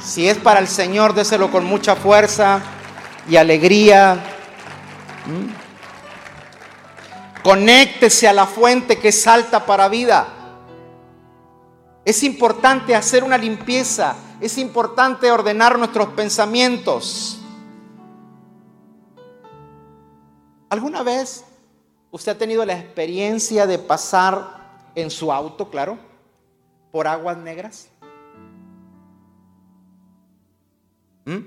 [0.00, 2.60] Si es para el Señor, déselo con mucha fuerza
[3.26, 4.22] y alegría.
[5.24, 5.61] ¿Mm?
[7.42, 10.28] Conéctese a la fuente que salta para vida.
[12.04, 14.14] Es importante hacer una limpieza.
[14.40, 17.40] Es importante ordenar nuestros pensamientos.
[20.68, 21.44] ¿Alguna vez
[22.10, 25.98] usted ha tenido la experiencia de pasar en su auto, claro,
[26.90, 27.88] por aguas negras?
[31.24, 31.38] ¿Mm?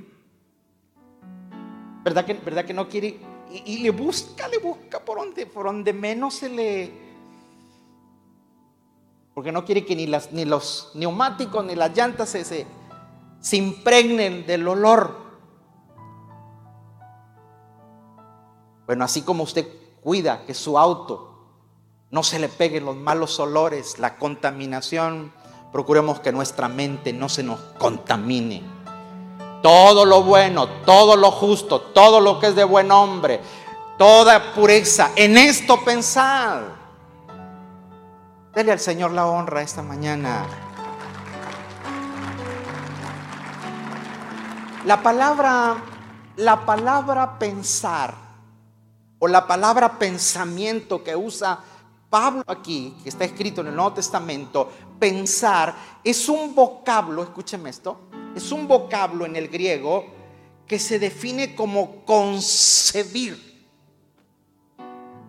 [2.03, 3.34] ¿Verdad, que, ¿Verdad que no quiere?
[3.51, 7.05] Y, le busca, le busca por donde, por donde menos se le...
[9.33, 12.65] Porque no quiere que ni, las, ni los neumáticos ni las llantas se, se,
[13.39, 15.15] se impregnen del olor.
[18.85, 19.67] Bueno, así como usted
[20.01, 21.47] cuida que su auto
[22.11, 25.33] no se le peguen los malos olores, la contaminación,
[25.71, 28.74] procuremos que nuestra mente no se nos contamine
[29.65, 33.41] todo lo bueno, todo lo justo, todo lo que es de buen hombre,
[33.97, 35.09] toda pureza.
[35.15, 36.61] En esto pensad.
[38.53, 40.45] Dele al Señor la honra esta mañana.
[44.85, 45.77] La palabra,
[46.35, 48.13] la palabra pensar
[49.17, 51.57] o la palabra pensamiento que usa
[52.07, 55.73] Pablo aquí, que está escrito en el Nuevo Testamento, pensar
[56.03, 58.01] es un vocablo, escúcheme esto,
[58.35, 60.05] es un vocablo en el griego
[60.67, 63.55] que se define como concebir.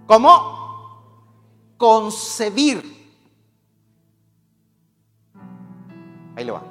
[0.07, 1.75] ¿Cómo?
[1.77, 2.83] Concebir.
[6.35, 6.63] Ahí le va.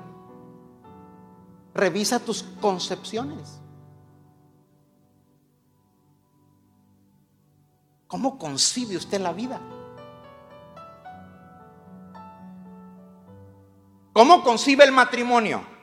[1.74, 3.62] Revisa tus concepciones.
[8.08, 9.60] ¿Cómo concibe usted la vida?
[14.14, 15.75] ¿Cómo concibe el matrimonio?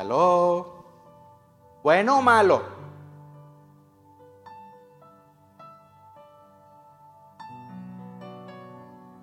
[0.00, 0.82] ¿Aló?
[1.82, 2.62] ¿Bueno o malo?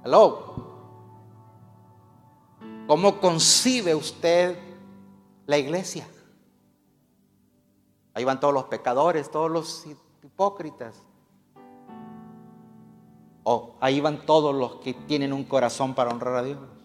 [0.03, 0.53] ¿Aló?
[2.85, 4.55] ¿Cómo concibe usted
[5.47, 6.07] la iglesia?
[8.13, 9.83] Ahí van todos los pecadores, todos los
[10.23, 11.01] hipócritas.
[13.41, 16.76] O ahí van todos los que tienen un corazón para honrar a Dios.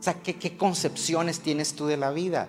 [0.00, 2.48] O sea, ¿qué, concepciones tienes tú de la vida?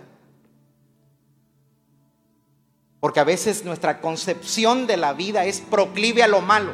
[2.99, 6.73] Porque a veces nuestra concepción de la vida es proclive a lo malo.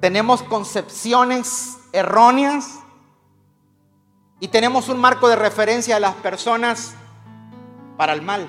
[0.00, 2.80] tenemos concepciones erróneas
[4.40, 6.94] y tenemos un marco de referencia a las personas
[7.98, 8.48] para el mal.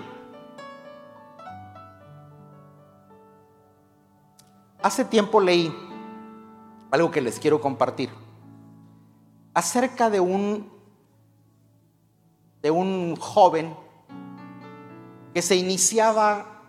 [4.81, 5.90] Hace tiempo leí
[6.91, 8.09] algo que les quiero compartir
[9.53, 10.69] acerca de un
[12.61, 13.75] de un joven
[15.33, 16.61] que se iniciaba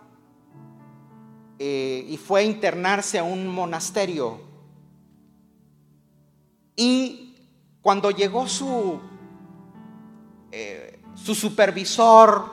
[1.59, 4.41] eh, y fue a internarse a un monasterio.
[6.75, 7.35] Y
[7.81, 8.99] cuando llegó su,
[10.51, 12.43] eh, su supervisor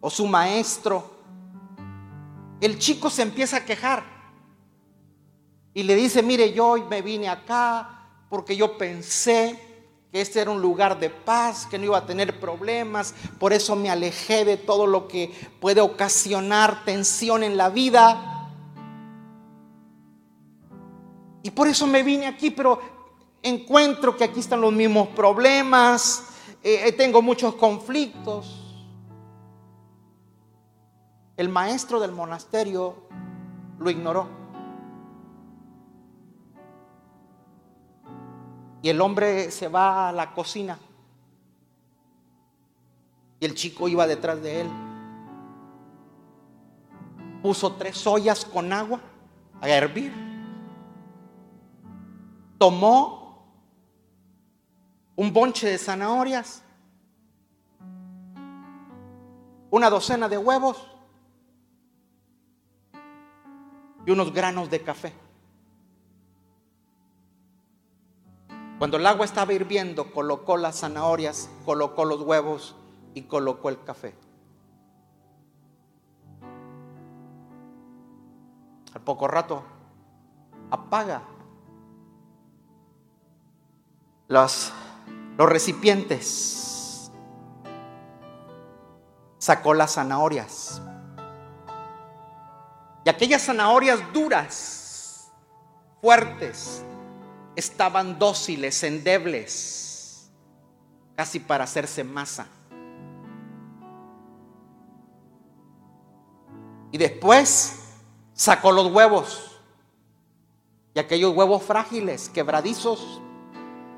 [0.00, 1.10] o su maestro,
[2.60, 4.17] el chico se empieza a quejar
[5.78, 10.60] y le dice, mire, yo me vine acá porque yo pensé que este era un
[10.60, 14.88] lugar de paz, que no iba a tener problemas, por eso me alejé de todo
[14.88, 18.50] lo que puede ocasionar tensión en la vida.
[21.44, 22.80] Y por eso me vine aquí, pero
[23.40, 26.24] encuentro que aquí están los mismos problemas,
[26.64, 28.82] eh, eh, tengo muchos conflictos.
[31.36, 32.96] El maestro del monasterio
[33.78, 34.37] lo ignoró.
[38.82, 40.78] Y el hombre se va a la cocina.
[43.40, 44.68] Y el chico iba detrás de él.
[47.42, 49.00] Puso tres ollas con agua
[49.60, 50.12] a hervir.
[52.58, 53.18] Tomó
[55.14, 56.62] un bonche de zanahorias,
[59.70, 60.76] una docena de huevos
[64.06, 65.12] y unos granos de café.
[68.78, 72.76] Cuando el agua estaba hirviendo, colocó las zanahorias, colocó los huevos
[73.12, 74.14] y colocó el café.
[78.94, 79.64] Al poco rato,
[80.70, 81.22] apaga
[84.28, 84.72] los,
[85.36, 87.10] los recipientes.
[89.38, 90.80] Sacó las zanahorias.
[93.04, 95.32] Y aquellas zanahorias duras,
[96.00, 96.84] fuertes,
[97.58, 100.30] estaban dóciles, endebles,
[101.16, 102.46] casi para hacerse masa.
[106.92, 107.96] Y después
[108.32, 109.60] sacó los huevos.
[110.94, 113.20] Y aquellos huevos frágiles, quebradizos,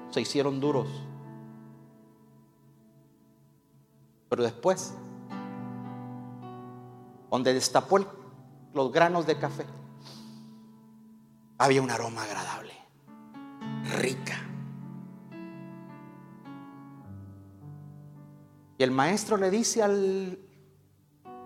[0.08, 0.88] se hicieron duros.
[4.30, 4.94] Pero después,
[7.30, 7.98] donde destapó
[8.72, 9.66] los granos de café,
[11.58, 12.80] había un aroma agradable
[13.98, 14.38] rica.
[18.78, 20.38] Y el maestro le dice al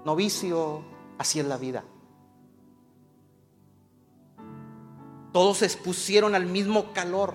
[0.05, 0.85] novicio,
[1.19, 1.83] así es la vida.
[5.33, 7.35] Todos se expusieron al mismo calor.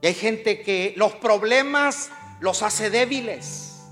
[0.00, 2.10] Y hay gente que los problemas
[2.40, 3.82] los hace débiles,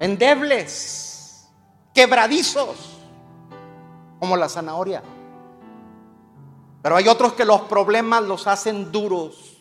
[0.00, 1.48] endebles,
[1.94, 2.98] quebradizos,
[4.18, 5.00] como la zanahoria.
[6.84, 9.56] Pero hay otros que los problemas los hacen duros.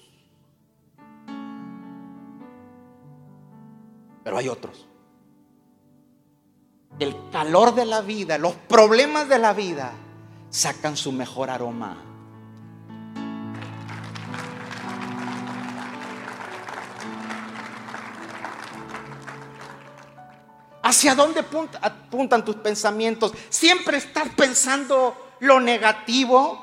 [4.25, 4.85] Pero hay otros.
[6.99, 9.93] El calor de la vida, los problemas de la vida
[10.49, 11.95] sacan su mejor aroma.
[20.81, 23.31] ¿Hacia dónde apuntan tus pensamientos?
[23.47, 26.62] ¿Siempre estás pensando lo negativo?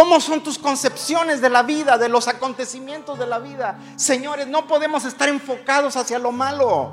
[0.00, 3.78] ¿Cómo son tus concepciones de la vida, de los acontecimientos de la vida?
[3.96, 6.90] Señores, no podemos estar enfocados hacia lo malo.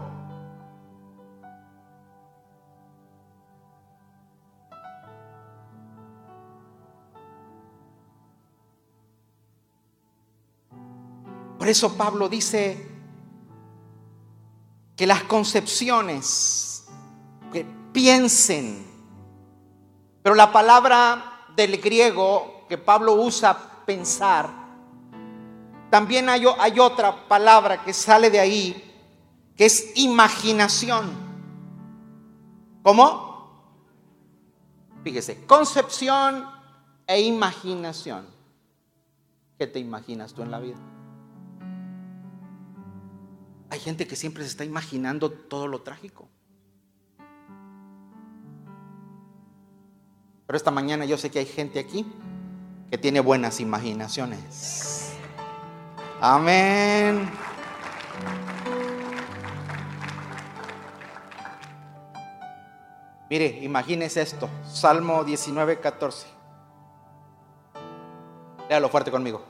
[11.58, 12.92] Por eso Pablo dice
[14.98, 16.86] que las concepciones,
[17.54, 18.86] que piensen,
[20.22, 24.50] pero la palabra del griego que Pablo usa pensar,
[25.90, 26.46] también hay,
[26.80, 28.84] otra palabra que sale de ahí,
[29.56, 31.10] que es imaginación.
[32.84, 33.26] ¿Cómo?
[35.04, 36.46] Fíjese, concepción
[37.06, 38.28] e imaginación.
[39.58, 40.78] ¿Qué te imaginas tú en la vida?
[43.70, 46.28] Hay gente que siempre se está imaginando todo lo trágico.
[50.46, 52.06] Pero esta mañana yo sé que hay gente aquí
[52.90, 55.14] que tiene buenas imaginaciones.
[56.22, 57.30] Amén.
[63.30, 64.50] Mire, imagínese esto.
[64.66, 66.28] Salmo 19, 14.
[68.70, 69.44] Léalo fuerte conmigo.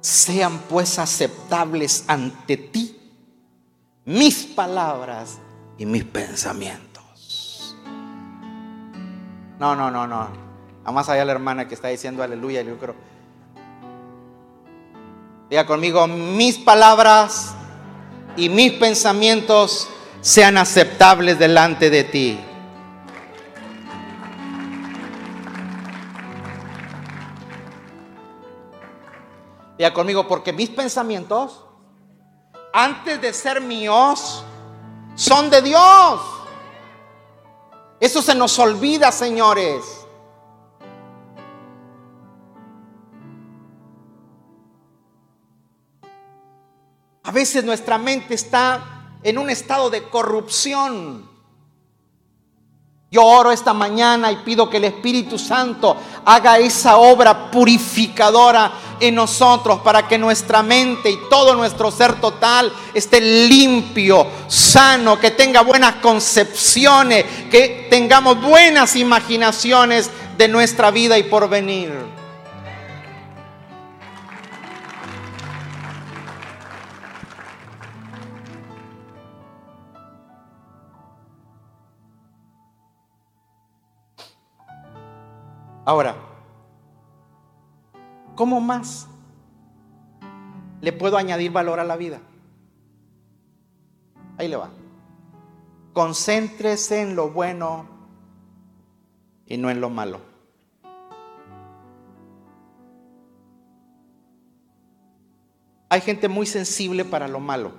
[0.00, 2.98] Sean pues aceptables ante ti
[4.04, 5.38] mis palabras
[5.78, 7.76] y mis pensamientos.
[9.58, 10.51] No, no, no, no.
[10.84, 12.94] Además allá la hermana que está diciendo aleluya, yo creo.
[15.48, 17.54] Diga conmigo, mis palabras
[18.36, 19.88] y mis pensamientos
[20.20, 22.40] sean aceptables delante de ti.
[29.76, 31.64] Diga conmigo, porque mis pensamientos,
[32.72, 34.44] antes de ser míos,
[35.14, 36.20] son de Dios.
[38.00, 40.01] Eso se nos olvida, señores.
[47.32, 51.26] A veces nuestra mente está en un estado de corrupción.
[53.10, 58.70] Yo oro esta mañana y pido que el Espíritu Santo haga esa obra purificadora
[59.00, 65.30] en nosotros para que nuestra mente y todo nuestro ser total esté limpio, sano, que
[65.30, 72.11] tenga buenas concepciones, que tengamos buenas imaginaciones de nuestra vida y porvenir.
[85.92, 86.16] Ahora,
[88.34, 89.06] ¿cómo más
[90.80, 92.18] le puedo añadir valor a la vida?
[94.38, 94.70] Ahí le va.
[95.92, 97.84] Concéntrese en lo bueno
[99.44, 100.22] y no en lo malo.
[105.90, 107.70] Hay gente muy sensible para lo malo.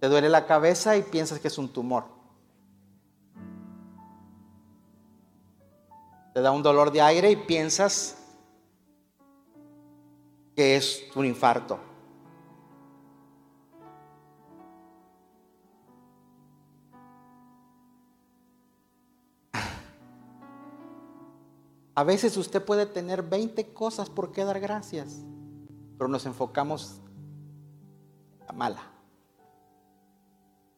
[0.00, 2.21] Te duele la cabeza y piensas que es un tumor.
[6.32, 8.18] Te da un dolor de aire y piensas
[10.56, 11.78] que es un infarto.
[21.94, 25.24] A veces usted puede tener 20 cosas por qué dar gracias,
[25.98, 27.02] pero nos enfocamos
[28.48, 28.82] a mala.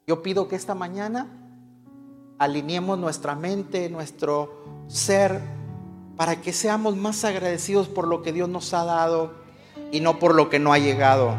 [0.09, 1.28] Yo pido que esta mañana
[2.38, 5.41] alineemos nuestra mente, nuestro ser
[6.16, 9.35] para que seamos más agradecidos por lo que Dios nos ha dado
[9.91, 11.37] y no por lo que no ha llegado.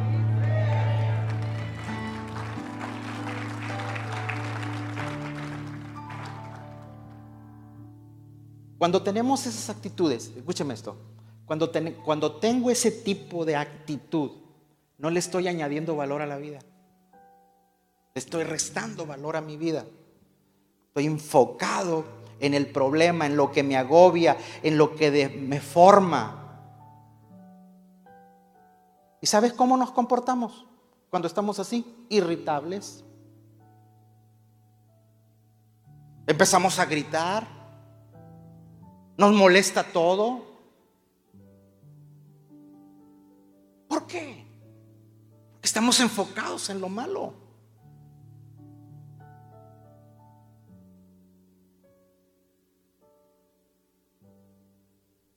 [8.77, 10.97] Cuando tenemos esas actitudes, escúcheme esto,
[11.45, 11.71] cuando,
[12.03, 14.31] cuando tengo ese tipo de actitud,
[14.97, 16.59] no le estoy añadiendo valor a la vida,
[18.13, 19.85] le estoy restando valor a mi vida,
[20.89, 26.41] estoy enfocado en el problema, en lo que me agobia, en lo que me forma.
[29.21, 30.65] ¿Y sabes cómo nos comportamos
[31.09, 32.05] cuando estamos así?
[32.09, 33.03] Irritables.
[36.27, 37.47] Empezamos a gritar.
[39.17, 40.45] Nos molesta todo.
[43.87, 44.45] ¿Por qué?
[45.53, 47.44] Porque estamos enfocados en lo malo.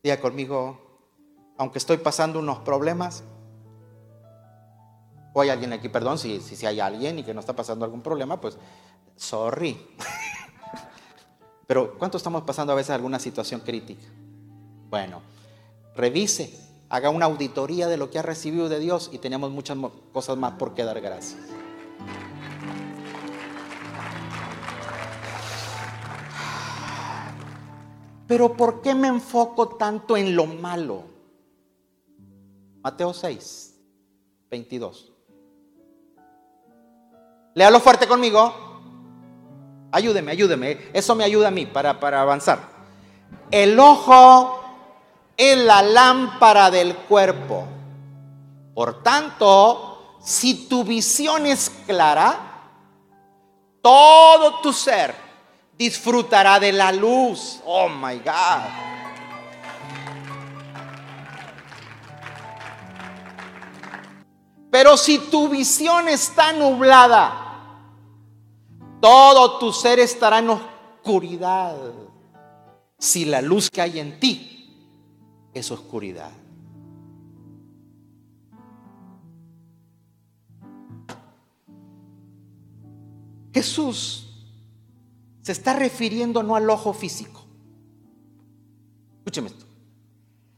[0.03, 0.79] Diga conmigo,
[1.57, 3.25] aunque estoy pasando unos problemas,
[5.33, 8.03] o hay alguien aquí, perdón, si, si, hay alguien y que no está pasando algún
[8.03, 8.59] problema, pues
[9.17, 9.79] sorry.
[11.67, 14.07] Pero ¿cuánto estamos pasando a veces alguna situación crítica?
[14.89, 15.21] Bueno,
[15.95, 19.77] revise, haga una auditoría de lo que ha recibido de Dios y tenemos muchas
[20.13, 21.58] cosas más por qué dar gracias.
[28.29, 31.03] Pero ¿por qué me enfoco tanto en lo malo?
[32.83, 33.75] Mateo 6,
[34.51, 35.13] 22.
[37.55, 38.55] Léalo fuerte conmigo.
[39.91, 40.91] Ayúdeme, ayúdeme.
[40.93, 42.59] Eso me ayuda a mí para, para avanzar.
[43.51, 44.63] El ojo
[45.35, 47.65] es la lámpara del cuerpo.
[48.75, 52.71] Por tanto, si tu visión es clara,
[53.81, 55.28] todo tu ser
[55.79, 57.61] disfrutará de la luz.
[57.65, 58.89] Oh my God.
[64.71, 67.45] Pero si tu visión está nublada,
[69.01, 71.77] todo tu ser estará en oscuridad.
[72.99, 74.75] Si la luz que hay en ti
[75.55, 76.33] es oscuridad.
[83.55, 84.28] Jesús
[85.49, 87.43] se está refiriendo no al ojo físico.
[89.21, 89.65] Escúcheme esto.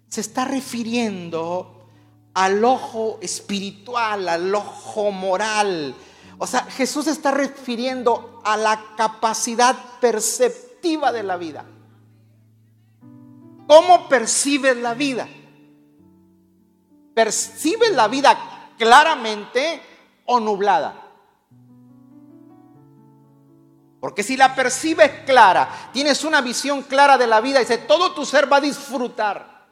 [0.08, 1.86] Se está refiriendo
[2.34, 5.94] al ojo espiritual, al ojo moral.
[6.38, 11.64] O sea, Jesús se está refiriendo a la capacidad perceptiva de la vida.
[13.68, 15.28] ¿Cómo percibes la vida?
[17.14, 19.80] ¿Percibes la vida claramente
[20.26, 20.99] o nublada?
[24.00, 28.24] Porque si la percibes clara, tienes una visión clara de la vida, dice, todo tu
[28.24, 29.68] ser va a disfrutar.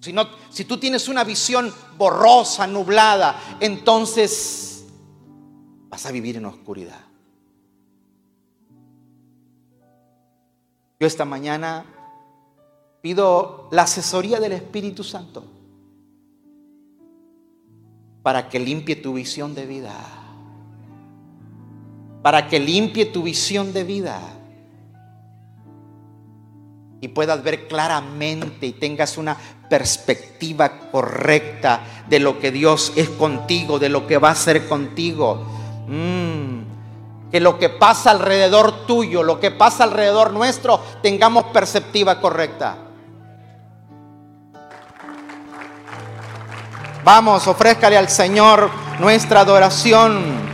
[0.00, 4.84] Si, no, si tú tienes una visión borrosa, nublada, entonces
[5.88, 7.00] vas a vivir en oscuridad.
[11.00, 11.84] Yo esta mañana
[13.02, 15.44] pido la asesoría del Espíritu Santo
[18.22, 20.23] para que limpie tu visión de vida
[22.24, 24.18] para que limpie tu visión de vida
[27.02, 29.36] y puedas ver claramente y tengas una
[29.68, 35.44] perspectiva correcta de lo que Dios es contigo, de lo que va a ser contigo.
[35.86, 42.78] Mm, que lo que pasa alrededor tuyo, lo que pasa alrededor nuestro, tengamos perspectiva correcta.
[47.04, 50.53] Vamos, ofrézcale al Señor nuestra adoración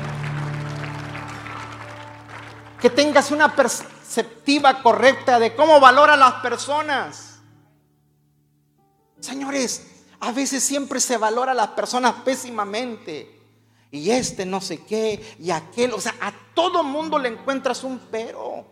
[2.80, 7.40] que tengas una perspectiva correcta de cómo valora a las personas.
[9.20, 13.38] Señores, a veces siempre se valora a las personas pésimamente.
[13.90, 17.98] Y este no sé qué, y aquel, o sea, a todo mundo le encuentras un
[18.10, 18.64] pero.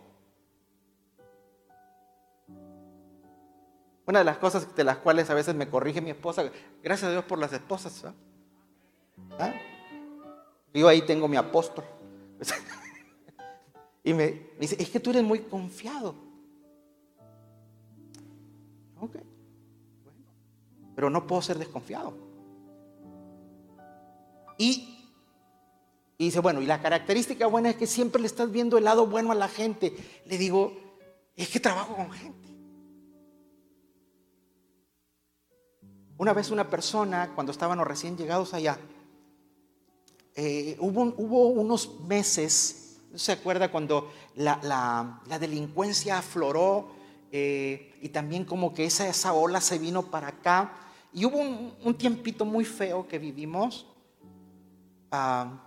[4.05, 6.49] Una de las cosas de las cuales a veces me corrige mi esposa,
[6.81, 8.05] gracias a Dios por las esposas.
[9.37, 9.53] ¿Ah?
[10.73, 11.83] Yo ahí tengo mi apóstol.
[14.09, 16.15] Y me, dice, es que tú eres muy confiado.
[18.99, 19.17] Ok,
[20.03, 20.19] bueno,
[20.95, 22.17] pero no puedo ser desconfiado.
[24.57, 25.07] Y,
[26.17, 29.31] dice, bueno, y la característica buena es que siempre le estás viendo el lado bueno
[29.31, 29.95] a la gente.
[30.25, 30.73] Le digo,
[31.35, 32.49] es que trabajo con gente.
[36.17, 38.79] Una vez una persona, cuando estaban recién llegados allá,
[40.33, 46.91] eh, hubo unos meses ¿Se acuerda cuando la, delincuencia afloró
[47.31, 50.73] eh, y también como que esa, esa ola se vino para acá?
[51.13, 53.87] Y hubo un, tiempito muy feo que vivimos.
[55.11, 55.65] Ah,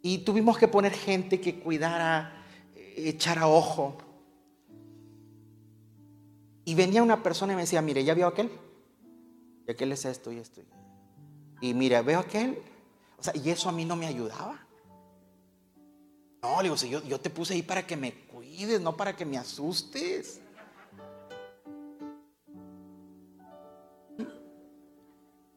[0.00, 2.44] y tuvimos que poner gente que cuidara,
[2.74, 3.98] eh, echara ojo.
[6.64, 8.50] Y venía una persona y me decía, mire, ¿ya vio aquel?
[9.66, 10.62] Y aquel es esto y esto.
[11.60, 12.58] Y mire, veo aquel.
[13.18, 14.66] O sea, y eso a mí no me ayudaba.
[16.42, 19.14] No, le digo, si yo, yo te puse ahí para que me cuides, no para
[19.14, 20.40] que me asustes.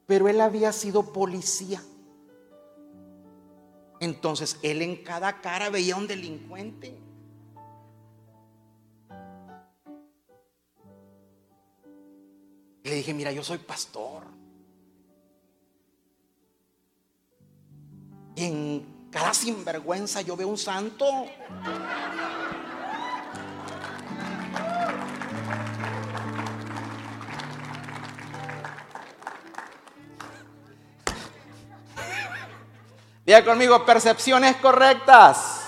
[0.05, 1.81] Pero él había sido policía.
[3.99, 6.95] Entonces él en cada cara veía a un delincuente.
[12.83, 14.23] Le dije, mira, yo soy pastor.
[18.35, 21.05] Y en cada sinvergüenza yo veo un santo.
[33.25, 35.61] Diga conmigo, percepciones correctas.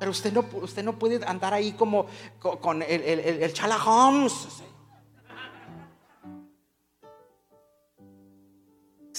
[0.00, 2.06] Pero usted no, usted no puede andar ahí como
[2.40, 4.32] con, el, el, el, Chala Holmes.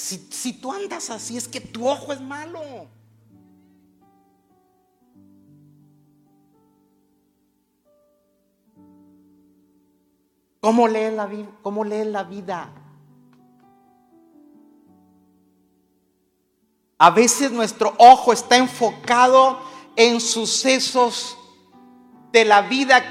[0.02, 2.60] Si, tú andas así es que tu ojo es malo.
[10.60, 11.30] ¿Cómo lees la,
[11.62, 12.72] cómo lee la vida?
[16.98, 19.62] A veces nuestro ojo está enfocado
[19.96, 21.38] en sucesos
[22.32, 23.04] de la vida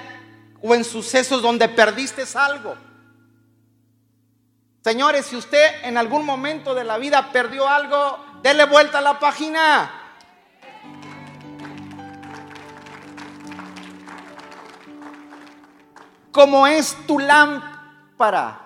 [0.60, 2.89] o en sucesos donde perdiste algo.
[4.82, 9.18] Señores, si usted en algún momento de la vida perdió algo, dele vuelta a la
[9.18, 9.90] página.
[16.32, 18.58] Como es tu lámpara.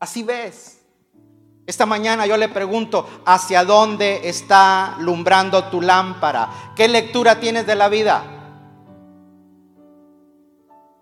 [0.00, 0.80] Así ves.
[1.64, 6.48] Esta mañana yo le pregunto, ¿hacia dónde está lumbrando tu lámpara?
[6.74, 8.24] ¿Qué lectura tienes de la vida?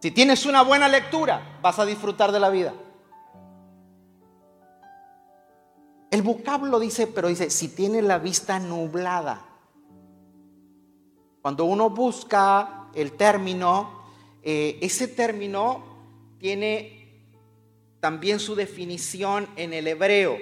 [0.03, 2.75] Si tienes una buena lectura, vas a disfrutar de la vida.
[6.11, 9.47] El vocablo dice, pero dice, si tiene la vista nublada.
[11.41, 14.03] Cuando uno busca el término,
[14.43, 15.85] eh, ese término
[16.39, 17.01] tiene
[18.01, 20.39] también su definición en el hebreo.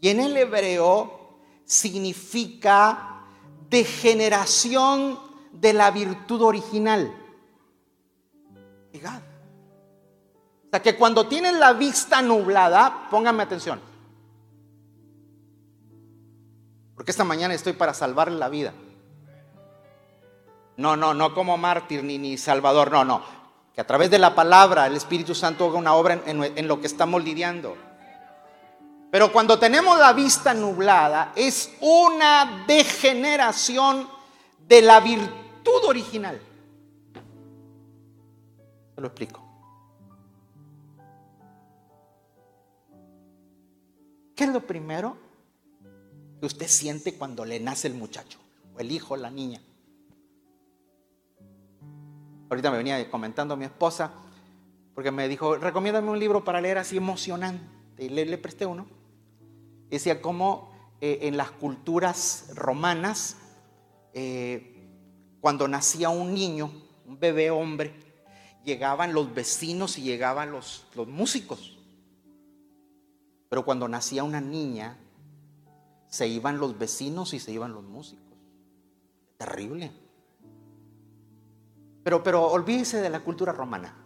[0.00, 3.24] Y en el hebreo significa
[3.68, 5.18] degeneración
[5.52, 7.12] de la virtud original.
[8.94, 13.91] O sea que cuando tienen la vista nublada, pónganme atención.
[16.94, 18.72] Porque esta mañana estoy para salvarle la vida.
[20.76, 23.22] No, no, no como mártir ni, ni salvador, no, no.
[23.74, 26.80] Que a través de la palabra el Espíritu Santo haga una obra en, en lo
[26.80, 27.76] que estamos lidiando.
[29.10, 34.08] Pero cuando tenemos la vista nublada, es una degeneración
[34.66, 36.40] de la virtud original.
[38.94, 39.42] Se lo explico.
[44.34, 45.21] ¿Qué es lo primero
[46.42, 48.40] que usted siente cuando le nace el muchacho,
[48.74, 49.62] o el hijo, la niña?
[52.50, 54.10] Ahorita me venía comentando mi esposa,
[54.92, 57.64] porque me dijo, recomiéndame un libro para leer así emocionante.
[57.96, 58.88] Y le, presté uno.
[59.88, 63.36] decía cómo eh, en las culturas romanas,
[64.12, 64.84] eh,
[65.40, 66.72] cuando nacía un niño,
[67.06, 67.94] un bebé hombre,
[68.64, 71.78] llegaban los vecinos y llegaban los, los músicos.
[73.48, 74.98] Pero cuando nacía una niña,
[76.12, 78.36] se iban los vecinos y se iban los músicos.
[79.38, 79.90] Terrible.
[82.04, 83.96] Pero, pero olvídese de la cultura romana.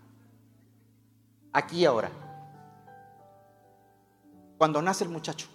[1.52, 2.08] Aquí ahora.
[4.56, 5.48] Cuando nace el muchacho,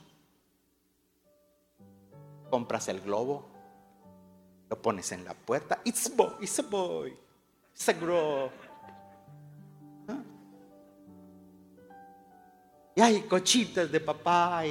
[2.50, 3.46] compras el globo,
[4.70, 5.80] lo pones en la puerta.
[5.86, 7.18] It's a boy, it's a boy,
[7.72, 8.52] it's a girl.
[10.10, 10.22] ¿Ah?
[12.94, 14.66] Y hay cochitas de papá.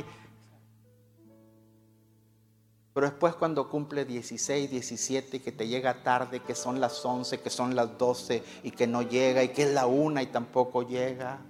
[3.01, 7.49] Pero después cuando cumple 16, 17, que te llega tarde, que son las 11, que
[7.49, 11.41] son las 12 y que no llega, y que es la una y tampoco llega.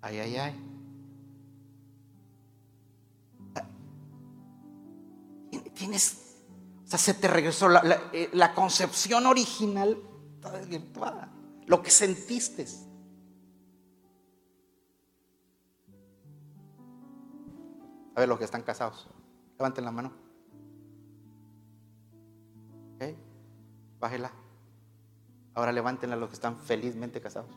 [0.00, 0.54] Ay, ay, ay.
[5.72, 6.16] Tienes,
[6.84, 9.96] o sea, se te regresó la, eh, concepción original,
[10.34, 11.35] está desvirtuada.
[11.66, 12.64] Lo que sentiste.
[18.14, 19.08] A ver, los que están casados,
[19.58, 20.12] levanten la mano.
[22.94, 23.14] ¿Ok?
[23.98, 24.32] Bájela.
[25.54, 27.50] Ahora levántenla los que están felizmente casados.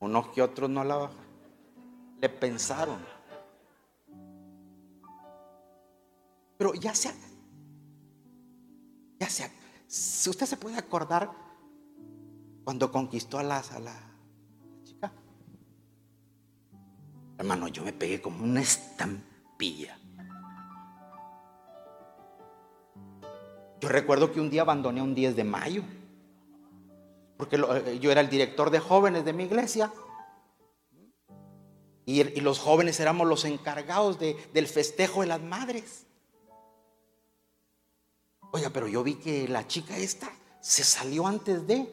[0.00, 1.16] Unos que otros no la bajan.
[2.20, 2.98] Le pensaron.
[6.58, 7.10] Pero ya se,
[9.18, 9.50] ya se,
[9.90, 11.32] si usted se puede acordar
[12.62, 13.94] cuando conquistó a la, a la
[14.84, 15.10] chica.
[17.36, 19.98] Hermano, yo me pegué como una estampilla.
[23.80, 25.82] Yo recuerdo que un día abandoné un 10 de mayo
[27.36, 29.90] porque eh, yo era el director de jóvenes de mi iglesia.
[32.04, 36.06] Y, los jóvenes éramos los encargados del festejo de las madres.
[38.52, 40.30] Oiga, pero yo vi que la chica esta
[40.60, 41.92] se salió antes de.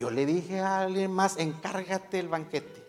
[0.00, 2.82] Yo le dije a alguien más, encárgate el banquete.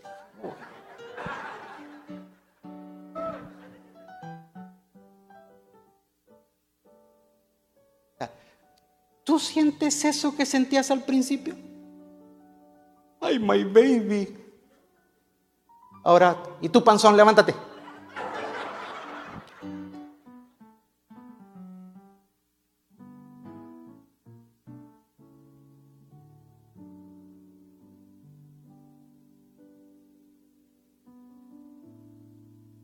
[9.23, 11.55] ¿Tú sientes eso que sentías al principio?
[13.21, 14.37] Ay, my baby.
[16.03, 17.15] Ahora, ¿y tu panzón?
[17.15, 17.55] Levántate.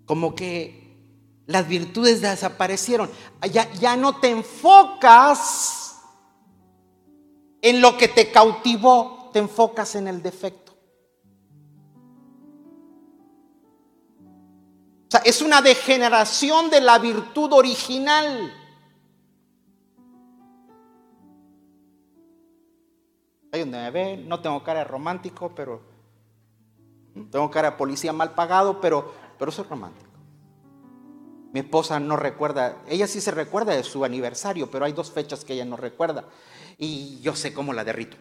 [0.10, 0.98] Como que
[1.46, 3.12] las virtudes desaparecieron.
[3.52, 6.02] Ya, ya no te enfocas
[7.62, 10.72] en lo que te cautivó, te enfocas en el defecto.
[15.10, 18.52] O sea, es una degeneración de la virtud original.
[23.52, 25.84] Ahí donde me ve, no tengo cara de romántico, pero
[27.30, 30.12] tengo cara de policía mal pagado, pero, pero soy romántico.
[31.52, 35.44] Mi esposa no recuerda, ella sí se recuerda de su aniversario, pero hay dos fechas
[35.44, 36.26] que ella no recuerda
[36.78, 38.18] y yo sé cómo la derrito.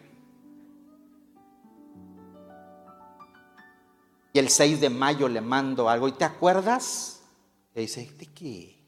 [4.33, 7.21] Y el 6 de mayo le mando algo, ¿y te acuerdas?
[7.75, 8.79] Y dice, ¿de qué?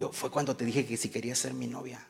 [0.00, 2.06] Yo, fue cuando te dije que si querías ser mi novia.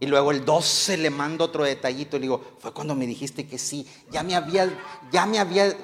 [0.00, 3.48] Y luego el 12 le mando otro detallito y le digo, fue cuando me dijiste
[3.48, 3.86] que sí.
[4.10, 4.70] Ya me había,
[5.10, 5.74] ya me había,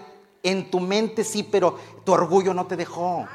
[0.43, 3.27] en tu mente sí, pero tu orgullo no te dejó.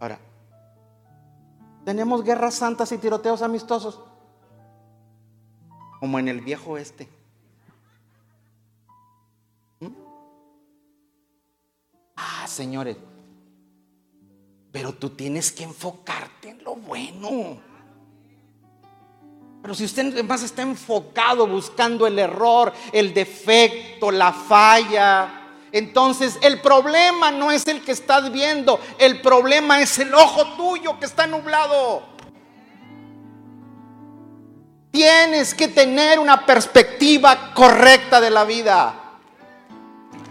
[0.00, 0.18] Ahora,
[1.84, 4.00] tenemos guerras santas y tiroteos amistosos,
[6.00, 7.21] como en el viejo oeste.
[12.52, 12.96] Señores.
[14.70, 17.60] Pero tú tienes que enfocarte en lo bueno.
[19.62, 26.60] Pero si usted además está enfocado buscando el error, el defecto, la falla, entonces el
[26.60, 31.26] problema no es el que estás viendo, el problema es el ojo tuyo que está
[31.26, 32.02] nublado.
[34.90, 39.01] Tienes que tener una perspectiva correcta de la vida.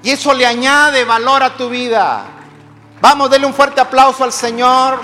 [0.04, 2.26] Y eso le añade valor a tu vida.
[3.02, 4.99] Vamos, denle un fuerte aplauso al Señor.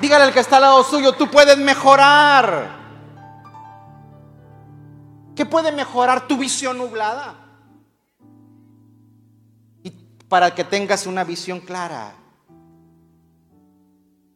[0.00, 2.78] Dígale al que está al lado suyo, tú puedes mejorar.
[5.36, 7.34] ¿Qué puede mejorar tu visión nublada?
[9.82, 9.90] Y
[10.28, 12.14] para que tengas una visión clara.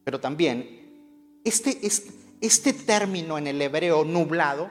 [0.05, 4.71] Pero también, este, este, este término en el hebreo nublado,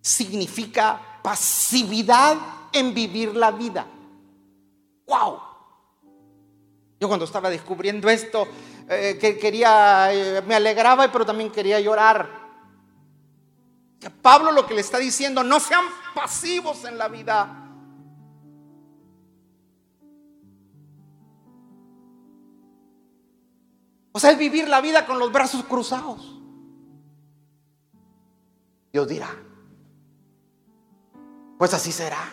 [0.00, 2.36] significa pasividad
[2.72, 3.86] en vivir la vida.
[5.06, 5.40] ¡Wow!
[6.98, 8.46] Yo cuando estaba descubriendo esto,
[8.88, 12.40] eh, que quería, eh, me alegraba, pero también quería llorar.
[14.22, 15.84] Pablo lo que le está diciendo, no sean
[16.14, 17.56] pasivos en la vida.
[24.12, 26.36] O sea, es vivir la vida con los brazos cruzados.
[28.92, 29.30] Dios dirá,
[31.60, 32.24] pues así será.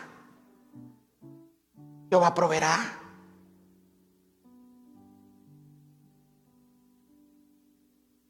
[2.10, 2.78] Jehová proveerá.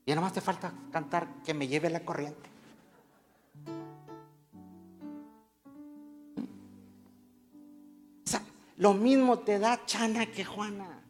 [0.08, 2.50] Y nada más te falta cantar que me lleve la corriente.
[8.78, 11.04] Lo mismo te da Chana que Juana.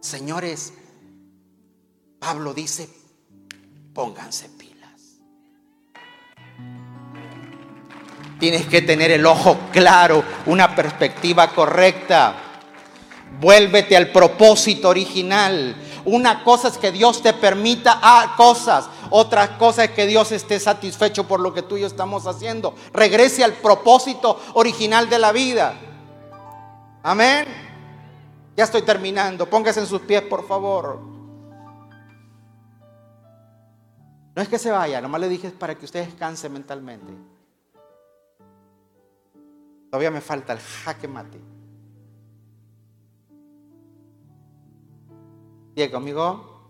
[0.00, 0.72] Señores,
[2.18, 2.88] Pablo dice,
[3.92, 4.48] pónganse
[8.38, 12.34] Tienes que tener el ojo claro, una perspectiva correcta.
[13.40, 15.76] Vuélvete al propósito original.
[16.04, 18.88] Una cosa es que Dios te permita a cosas.
[19.10, 22.74] Otra cosa es que Dios esté satisfecho por lo que tú y yo estamos haciendo.
[22.92, 25.74] Regrese al propósito original de la vida.
[27.02, 27.46] Amén.
[28.56, 29.48] Ya estoy terminando.
[29.48, 31.00] Póngase en sus pies, por favor.
[34.34, 37.35] No es que se vaya, nomás le dije para que usted descanse mentalmente.
[39.96, 41.40] Todavía me falta el jaque mate.
[45.74, 46.68] Sigue conmigo.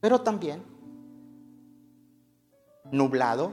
[0.00, 0.64] Pero también,
[2.90, 3.52] nublado,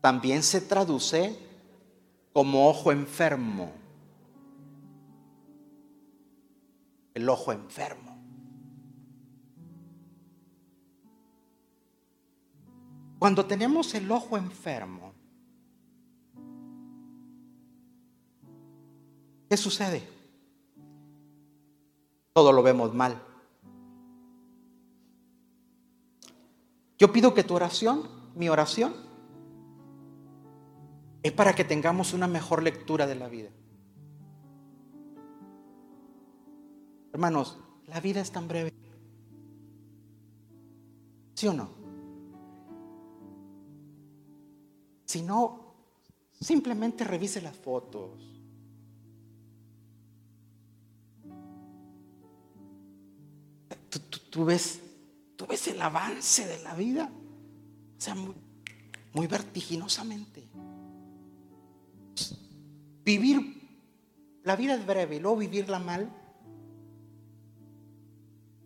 [0.00, 1.38] también se traduce
[2.32, 3.70] como ojo enfermo.
[7.14, 8.18] El ojo enfermo.
[13.20, 15.07] Cuando tenemos el ojo enfermo,
[19.48, 20.02] ¿Qué sucede?
[22.32, 23.22] Todo lo vemos mal.
[26.98, 28.94] Yo pido que tu oración, mi oración,
[31.22, 33.50] es para que tengamos una mejor lectura de la vida.
[37.12, 38.72] Hermanos, la vida es tan breve.
[41.34, 41.70] ¿Sí o no?
[45.04, 45.74] Si no,
[46.38, 48.37] simplemente revise las fotos.
[54.38, 54.80] Tú ves,
[55.34, 57.10] tú ves el avance de la vida.
[57.10, 60.48] O sea, muy, vertiginosamente.
[63.04, 66.08] Vivir, la vida es breve y luego vivirla mal,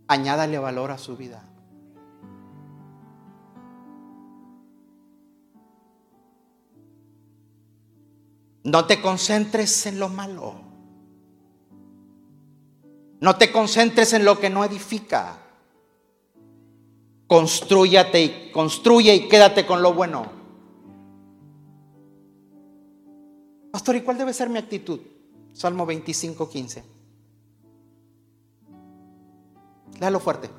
[0.08, 1.42] añádale valor a su vida.
[8.64, 10.54] No te concentres en lo malo.
[13.22, 15.41] No te concentres en lo que no edifica.
[17.32, 20.26] Construyate y construye y quédate con lo bueno.
[23.70, 25.00] Pastor, ¿y cuál debe ser mi actitud?
[25.54, 26.84] Salmo 25, 15.
[29.98, 30.50] Léalo fuerte.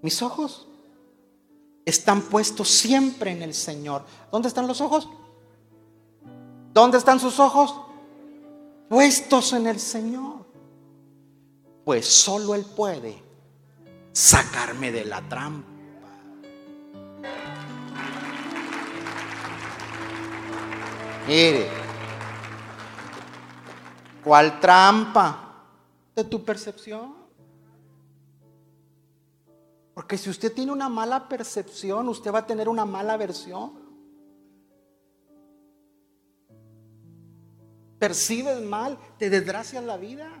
[0.00, 0.66] Mis ojos
[1.84, 4.06] están puestos siempre en el Señor.
[4.32, 5.06] ¿Dónde están los ojos?
[6.72, 7.78] ¿Dónde están sus ojos?
[8.88, 10.46] Puestos en el Señor.
[11.84, 13.29] Pues solo Él puede
[14.12, 15.68] sacarme de la trampa.
[21.26, 21.68] Mire,
[24.24, 25.66] ¿cuál trampa?
[26.14, 27.14] De tu percepción.
[29.94, 33.78] Porque si usted tiene una mala percepción, usted va a tener una mala versión.
[37.98, 40.39] Percibes mal, te desgracias la vida.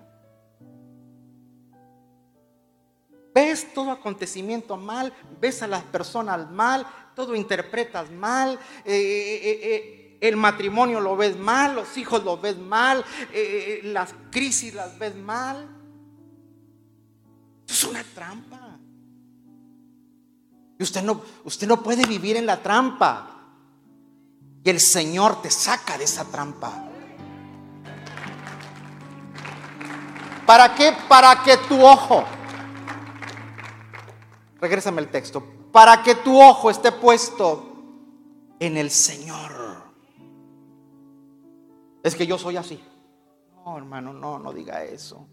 [3.34, 10.18] Ves todo acontecimiento mal, ves a las personas mal, todo interpretas mal, eh, eh, eh,
[10.20, 13.04] el matrimonio lo ves mal, los hijos lo ves mal,
[13.84, 15.68] las crisis las ves mal.
[17.66, 18.78] es una trampa.
[20.78, 23.36] Y usted no, usted no puede vivir en la trampa.
[24.62, 26.86] Y el Señor te saca de esa trampa.
[30.44, 30.94] ¿Para qué?
[31.08, 32.24] Para que tu ojo,
[34.60, 35.42] regrésame el texto,
[35.72, 37.70] para que tu ojo esté puesto
[38.58, 39.52] en el Señor.
[42.02, 42.82] Es que yo soy así.
[43.64, 45.26] No, hermano, no, no diga eso.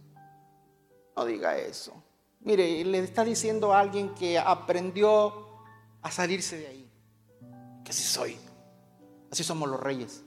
[1.16, 1.94] No diga eso.
[2.42, 5.48] Mire, le está diciendo a alguien que aprendió
[6.02, 6.92] a salirse de ahí.
[7.84, 8.38] Que así soy.
[9.32, 10.24] Así somos los reyes.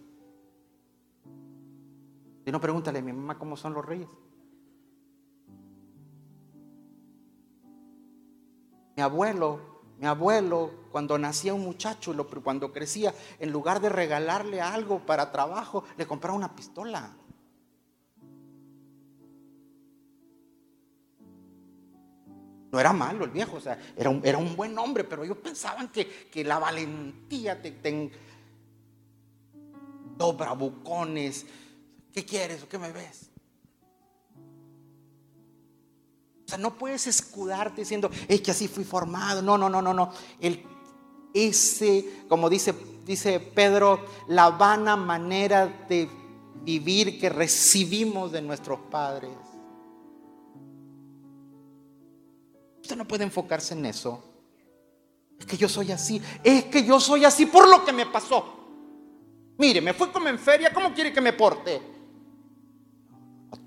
[2.45, 4.09] Y no pregúntale a mi mamá cómo son los reyes.
[9.01, 9.59] Mi abuelo,
[9.99, 15.85] mi abuelo, cuando nacía un muchacho, cuando crecía, en lugar de regalarle algo para trabajo,
[15.97, 17.17] le compraba una pistola.
[22.71, 25.39] No era malo el viejo, o sea, era un, era un buen hombre, pero ellos
[25.39, 28.13] pensaban que, que la valentía te, te
[30.19, 31.47] dos bravucones.
[32.13, 33.30] ¿Qué quieres o qué me ves?
[36.51, 39.43] Sea, no puedes escudarte diciendo, es que así fui formado.
[39.43, 40.13] No, no, no, no, no.
[40.41, 40.65] El,
[41.33, 42.75] ese, como dice,
[43.07, 46.09] dice Pedro, la vana manera de
[46.63, 49.31] vivir que recibimos de nuestros padres.
[52.97, 54.23] no puede enfocarse en eso.
[55.39, 56.21] Es que yo soy así.
[56.43, 58.57] Es que yo soy así por lo que me pasó.
[59.59, 60.73] Mire, me fue como en feria.
[60.73, 61.81] ¿Cómo quiere que me porte?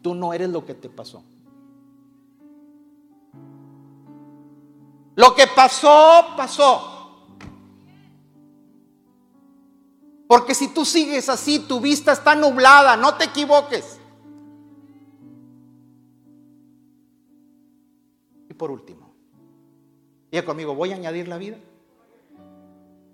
[0.01, 1.23] Tú no eres lo que te pasó.
[5.15, 6.89] Lo que pasó, pasó.
[10.27, 13.99] Porque si tú sigues así, tu vista está nublada, no te equivoques.
[18.49, 19.03] Y por último,
[20.33, 21.57] Diga conmigo, ¿voy a añadir la vida?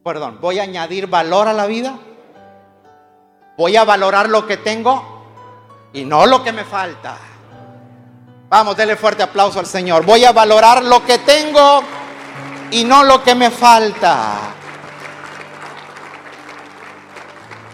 [0.05, 1.99] Perdón, ¿voy a añadir valor a la vida?
[3.57, 5.03] ¿Voy a valorar lo que tengo
[5.91, 7.17] y no lo que me falta?
[8.49, 10.05] Vamos, denle fuerte aplauso al Señor.
[10.05, 11.81] Voy a valorar lo que tengo
[12.71, 14.55] y no lo que me falta.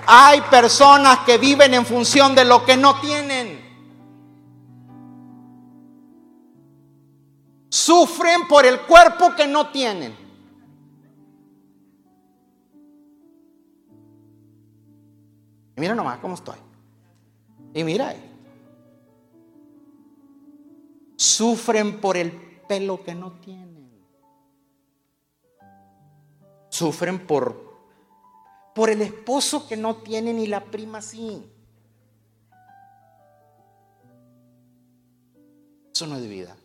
[0.07, 3.65] Hay personas que viven en función de lo que no tienen.
[7.86, 10.15] sufren por el cuerpo que no tienen.
[15.76, 16.57] Y mira nomás cómo estoy.
[17.73, 18.15] Y mira,
[21.16, 22.32] sufren por el
[22.68, 23.76] pelo que no tienen.
[26.70, 27.66] Sufren por
[28.76, 31.49] por el esposo que no tienen y la prima sí.
[35.93, 36.57] Eso no es vida.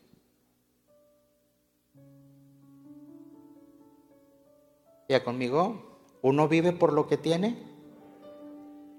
[5.09, 7.57] Ya conmigo, uno vive por lo que tiene,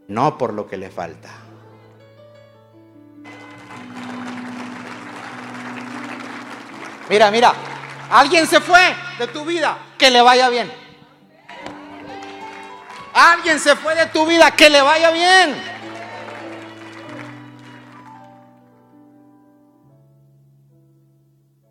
[0.08, 1.51] no por lo que le falta.
[7.12, 7.53] Mira, mira,
[8.09, 8.80] alguien se fue
[9.20, 10.72] de tu vida, que le vaya bien.
[13.14, 15.62] Alguien se fue de tu vida, que le vaya bien.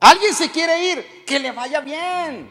[0.01, 2.51] Alguien se quiere ir, que le vaya bien.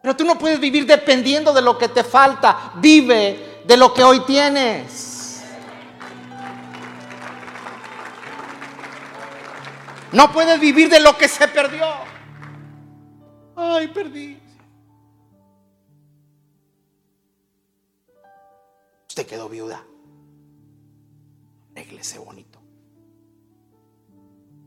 [0.00, 2.72] Pero tú no puedes vivir dependiendo de lo que te falta.
[2.76, 5.19] Vive de lo que hoy tienes.
[10.12, 11.86] No puedes vivir de lo que se perdió.
[13.56, 14.40] Ay, perdí.
[19.08, 19.84] Usted quedó viuda.
[21.74, 22.60] arréglese bonito.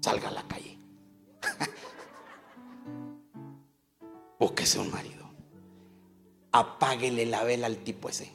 [0.01, 0.77] Salga a la calle.
[4.39, 5.23] Búsquese un marido.
[6.51, 8.31] Apáguele la vela al tipo ese.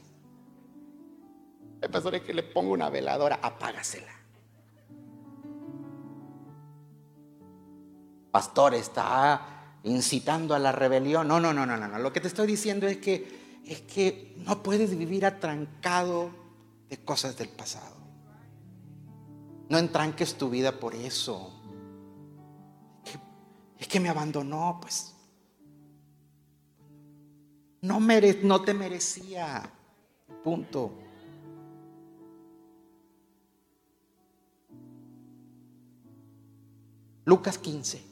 [1.80, 4.17] El pastor es que le pongo una veladora, apágasela.
[8.30, 11.28] Pastor está incitando a la rebelión.
[11.28, 11.98] No, no, no, no, no.
[11.98, 16.30] Lo que te estoy diciendo es que es que no puedes vivir atrancado
[16.88, 17.96] de cosas del pasado.
[19.68, 21.52] No entranques tu vida por eso.
[23.78, 25.14] Es que me abandonó, pues.
[27.82, 29.70] No, no te merecía.
[30.42, 30.92] Punto.
[37.26, 38.07] Lucas 15.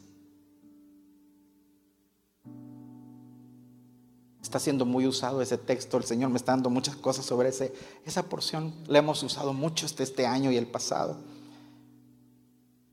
[4.47, 5.97] Está siendo muy usado ese texto.
[5.97, 7.74] El Señor me está dando muchas cosas sobre ese,
[8.05, 8.72] esa porción.
[8.86, 11.18] La hemos usado mucho este, este año y el pasado.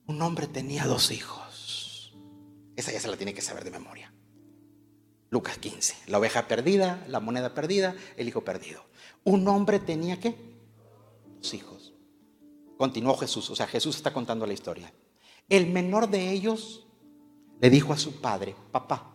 [0.08, 2.12] Un hombre tenía dos hijos.
[2.76, 4.12] Esa ya se la tiene que saber de memoria.
[5.30, 5.96] Lucas 15.
[6.08, 8.84] La oveja perdida, la moneda perdida, el hijo perdido.
[9.24, 10.36] Un hombre tenía qué?
[11.38, 11.94] Dos hijos.
[12.80, 13.52] Continuó Jesús.
[13.52, 14.92] O sea, Jesús está contando la historia.
[15.50, 16.88] El menor de ellos
[17.62, 19.13] le dijo a su padre, papá,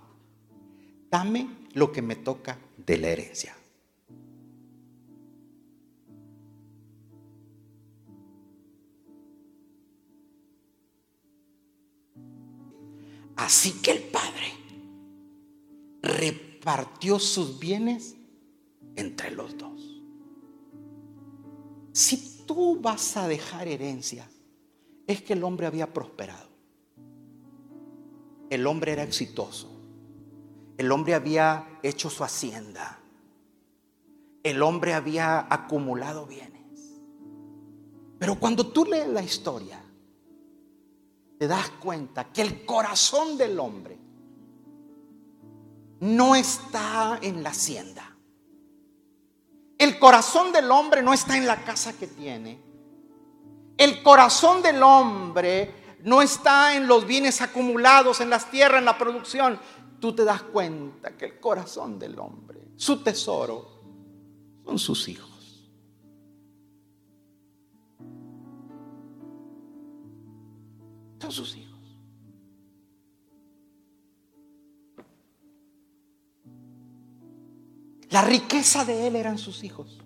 [1.10, 3.54] dame lo que me toca de la herencia.
[13.36, 14.52] Así que el padre
[16.02, 18.16] repartió sus bienes
[18.96, 20.02] entre los dos.
[21.92, 24.28] Si tú vas a dejar herencia,
[25.06, 26.48] es que el hombre había prosperado.
[28.50, 29.77] El hombre era exitoso.
[30.78, 33.00] El hombre había hecho su hacienda.
[34.44, 37.00] El hombre había acumulado bienes.
[38.18, 39.82] Pero cuando tú lees la historia,
[41.38, 43.98] te das cuenta que el corazón del hombre
[46.00, 48.14] no está en la hacienda.
[49.78, 52.60] El corazón del hombre no está en la casa que tiene.
[53.76, 58.98] El corazón del hombre no está en los bienes acumulados, en las tierras, en la
[58.98, 59.58] producción.
[60.00, 63.78] Tú te das cuenta que el corazón del hombre, su tesoro,
[64.64, 65.28] son sus hijos.
[71.20, 71.68] Son sus hijos.
[78.10, 79.97] La riqueza de él eran sus hijos.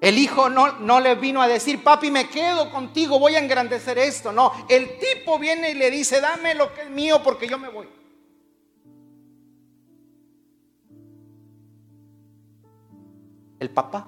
[0.00, 3.98] El hijo no, no, le vino a decir, papi, me quedo contigo, voy a engrandecer
[3.98, 4.30] esto.
[4.30, 7.68] No, el tipo viene y le dice, dame lo que es mío porque yo me
[7.68, 7.88] voy.
[13.58, 14.06] El papá,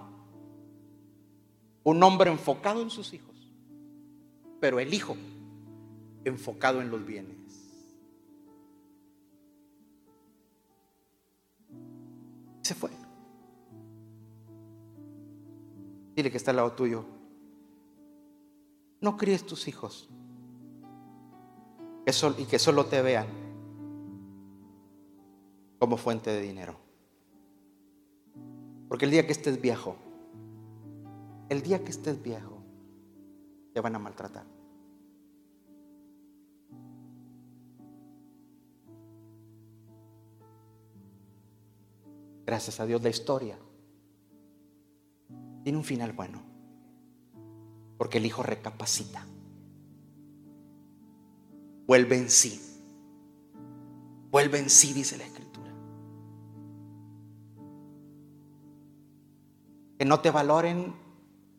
[1.83, 3.35] un hombre enfocado en sus hijos,
[4.61, 5.17] pero el hijo
[6.25, 7.37] enfocado en los bienes.
[12.63, 13.00] Se fue.
[16.21, 17.03] Dile que está al lado tuyo.
[19.01, 20.11] No críes tus hijos
[22.37, 23.27] y que solo te vean
[25.79, 26.77] como fuente de dinero.
[28.87, 29.97] Porque el día que estés viejo,
[31.49, 32.59] el día que estés viejo,
[33.73, 34.45] te van a maltratar.
[42.45, 43.57] Gracias a Dios la historia
[45.63, 46.41] tiene un final bueno.
[47.99, 49.27] Porque el hijo recapacita.
[51.87, 52.61] Vuelve en sí.
[54.31, 55.71] Vuelve en sí, dice la escritura.
[59.99, 60.95] Que no te valoren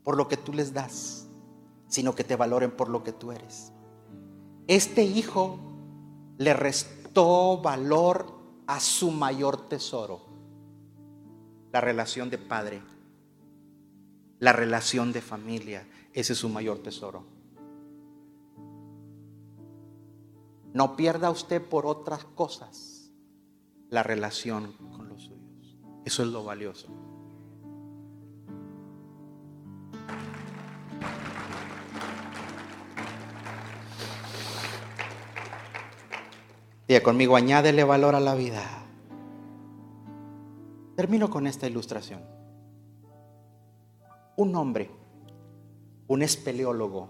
[0.04, 1.28] por lo que tú les das,
[1.88, 3.72] sino que te valoren por lo que tú eres.
[4.68, 5.60] Este hijo
[6.38, 8.26] le restó valor
[8.66, 10.22] a su mayor tesoro,
[11.72, 12.82] la relación de padre
[14.42, 15.88] la relación de familia.
[16.14, 17.24] Ese es su mayor tesoro.
[20.74, 23.12] No pierda usted por otras cosas
[23.90, 25.78] la relación con los suyos.
[26.06, 26.88] Eso es lo valioso.
[36.88, 38.64] Diga conmigo, añádele valor a la vida.
[40.96, 42.41] Termino con esta ilustración
[44.42, 44.90] un hombre,
[46.08, 47.10] un espeleólogo.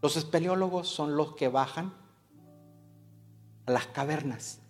[0.00, 1.92] Los espeleólogos son los que bajan
[3.66, 4.60] a las cavernas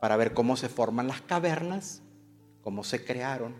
[0.00, 2.02] para ver cómo se forman las cavernas,
[2.62, 3.54] cómo se crearon,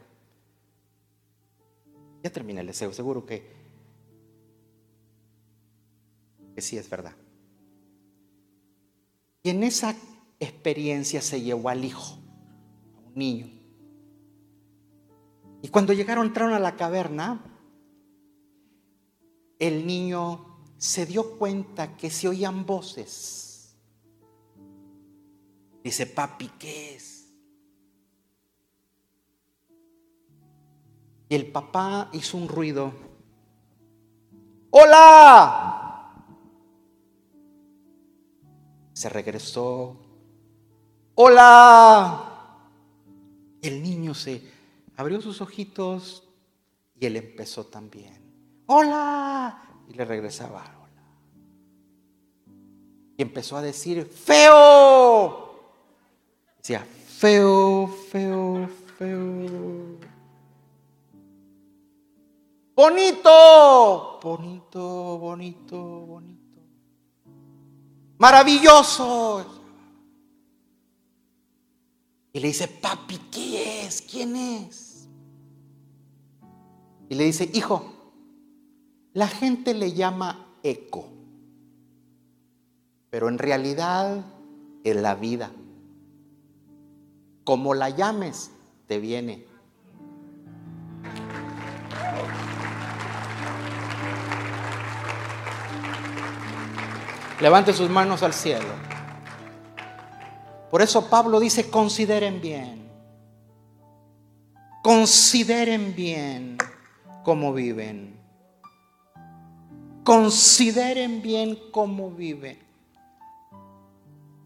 [2.22, 3.52] Ya terminé el deseo, seguro que,
[6.54, 7.16] que sí es verdad.
[9.42, 9.96] Y en esa
[10.38, 12.18] experiencia se llevó al hijo,
[12.96, 13.61] a un niño.
[15.62, 17.40] Y cuando llegaron, entraron a la caverna,
[19.60, 23.78] el niño se dio cuenta que se oían voces.
[25.84, 27.32] Dice, papi, ¿qué es?
[31.28, 32.92] Y el papá hizo un ruido.
[34.70, 36.12] ¡Hola!
[38.92, 39.96] Se regresó.
[41.14, 42.68] ¡Hola!
[43.62, 44.51] El niño se
[45.02, 46.22] abrió sus ojitos
[46.98, 48.22] y él empezó también.
[48.66, 49.60] ¡Hola!
[49.88, 51.02] Y le regresaba, hola.
[53.16, 55.60] Y empezó a decir, feo.
[56.56, 56.86] Decía,
[57.18, 59.98] feo, feo, feo.
[62.76, 66.60] Bonito, bonito, bonito, bonito.
[68.18, 69.62] Maravilloso.
[72.32, 74.00] Y le dice, papi, ¿qué es?
[74.00, 74.91] ¿Quién es?
[77.12, 77.92] Y le dice, hijo,
[79.12, 81.10] la gente le llama eco,
[83.10, 84.24] pero en realidad
[84.82, 85.50] es la vida.
[87.44, 88.50] Como la llames,
[88.86, 89.44] te viene.
[97.42, 98.72] Levante sus manos al cielo.
[100.70, 102.90] Por eso Pablo dice, consideren bien.
[104.82, 106.56] Consideren bien
[107.22, 108.20] cómo viven.
[110.04, 112.58] Consideren bien cómo viven.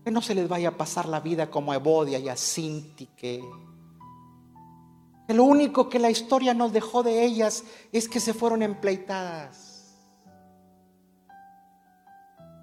[0.04, 3.06] Que no se les vaya a pasar la vida como a Evodia y a Sinti,
[3.06, 3.42] que,
[5.26, 9.96] que lo único que la historia nos dejó de ellas es que se fueron empleitadas.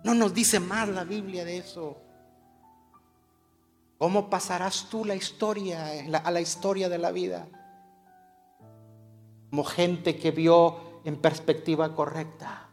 [0.04, 1.98] No nos dice más la Biblia de eso.
[3.98, 5.90] ¿Cómo pasarás tú la historia
[6.24, 7.48] a la historia de la vida?
[9.54, 12.70] Como gente que vio en perspectiva correcta.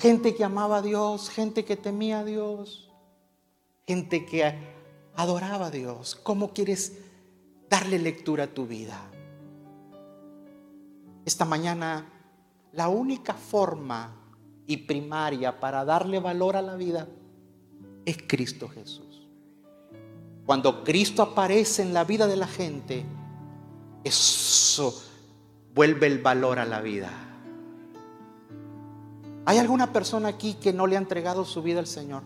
[0.00, 2.90] Gente que amaba a Dios, gente que temía a Dios,
[3.86, 4.58] gente que
[5.16, 6.14] adoraba a Dios.
[6.14, 6.96] ¿Cómo quieres
[7.68, 8.98] darle lectura a tu vida?
[11.26, 12.10] Esta mañana,
[12.72, 14.16] la única forma
[14.66, 17.06] y primaria para darle valor a la vida
[18.06, 19.28] es Cristo Jesús.
[20.46, 23.04] Cuando Cristo aparece en la vida de la gente,
[24.04, 25.02] eso
[25.76, 27.10] vuelve el valor a la vida.
[29.44, 32.22] ¿Hay alguna persona aquí que no le ha entregado su vida al Señor?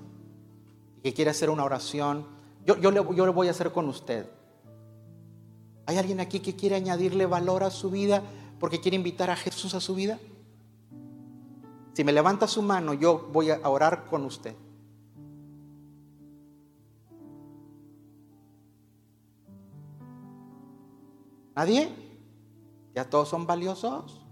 [0.99, 2.25] Y que quiere hacer una oración.
[2.65, 4.31] Yo, yo, le, yo le voy a hacer con usted.
[5.85, 8.23] ¿Hay alguien aquí que quiere añadirle valor a su vida
[8.61, 10.21] porque quiere invitar a Jesús a su vida?
[11.95, 14.55] Si me levanta su mano, yo voy a orar con usted.
[21.57, 22.00] ¿Nadie?
[22.95, 24.27] ¿Ya todos son valiosos?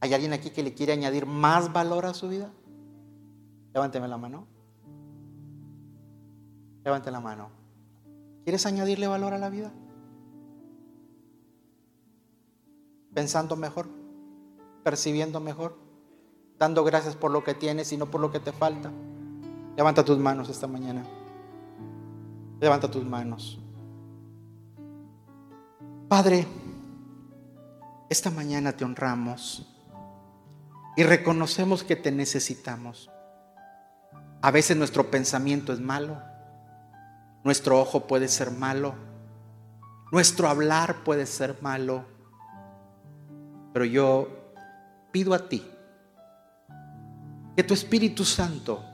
[0.00, 2.52] ¿Hay alguien aquí que le quiere añadir más valor a su vida?
[3.72, 4.46] Levánteme la mano.
[6.84, 7.48] Levante la mano.
[8.44, 9.72] ¿Quieres añadirle valor a la vida?
[13.14, 13.88] Pensando mejor,
[14.82, 15.78] percibiendo mejor,
[16.58, 18.92] dando gracias por lo que tienes y no por lo que te falta.
[19.76, 21.04] Levanta tus manos esta mañana.
[22.60, 23.63] Levanta tus manos.
[26.08, 26.46] Padre,
[28.10, 29.66] esta mañana te honramos
[30.96, 33.10] y reconocemos que te necesitamos.
[34.42, 36.20] A veces nuestro pensamiento es malo,
[37.42, 38.94] nuestro ojo puede ser malo,
[40.12, 42.04] nuestro hablar puede ser malo,
[43.72, 44.28] pero yo
[45.10, 45.66] pido a ti
[47.56, 48.84] que tu Espíritu Santo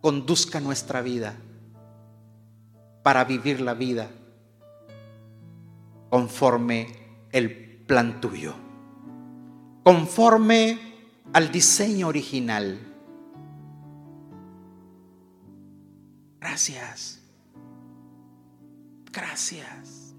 [0.00, 1.36] conduzca nuestra vida
[3.04, 4.08] para vivir la vida
[6.16, 6.86] conforme
[7.30, 8.54] el plan tuyo
[9.84, 10.78] conforme
[11.34, 12.80] al diseño original.
[16.40, 17.20] Gracias.
[19.12, 20.14] Gracias.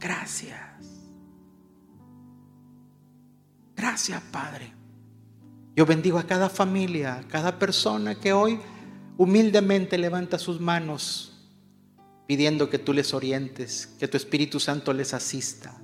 [0.00, 0.58] Gracias.
[3.76, 4.72] Gracias, Padre.
[5.76, 8.58] Yo bendigo a cada familia, a cada persona que hoy
[9.18, 11.31] humildemente levanta sus manos
[12.26, 15.82] pidiendo que tú les orientes, que tu Espíritu Santo les asista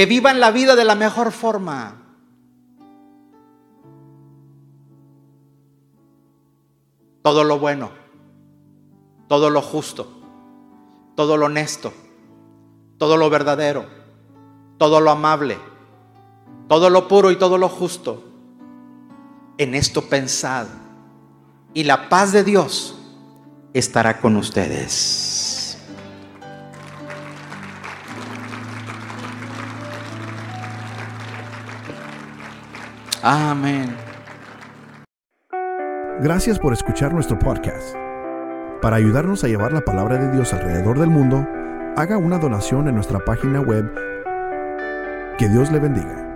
[0.00, 1.94] que vivan la vida de la mejor forma.
[7.20, 7.90] Todo lo bueno,
[9.28, 10.08] todo lo justo,
[11.14, 11.92] todo lo honesto,
[12.96, 13.84] todo lo verdadero,
[14.78, 15.58] todo lo amable,
[16.66, 18.24] todo lo puro y todo lo justo.
[19.58, 20.66] En esto pensad,
[21.74, 22.96] y la paz de Dios
[23.74, 25.78] estará con ustedes.
[33.22, 33.94] Amén.
[36.20, 37.94] Gracias por escuchar nuestro podcast.
[38.80, 41.46] Para ayudarnos a llevar la palabra de Dios alrededor del mundo,
[41.96, 43.90] haga una donación en nuestra página web.
[45.38, 46.29] Que Dios le bendiga.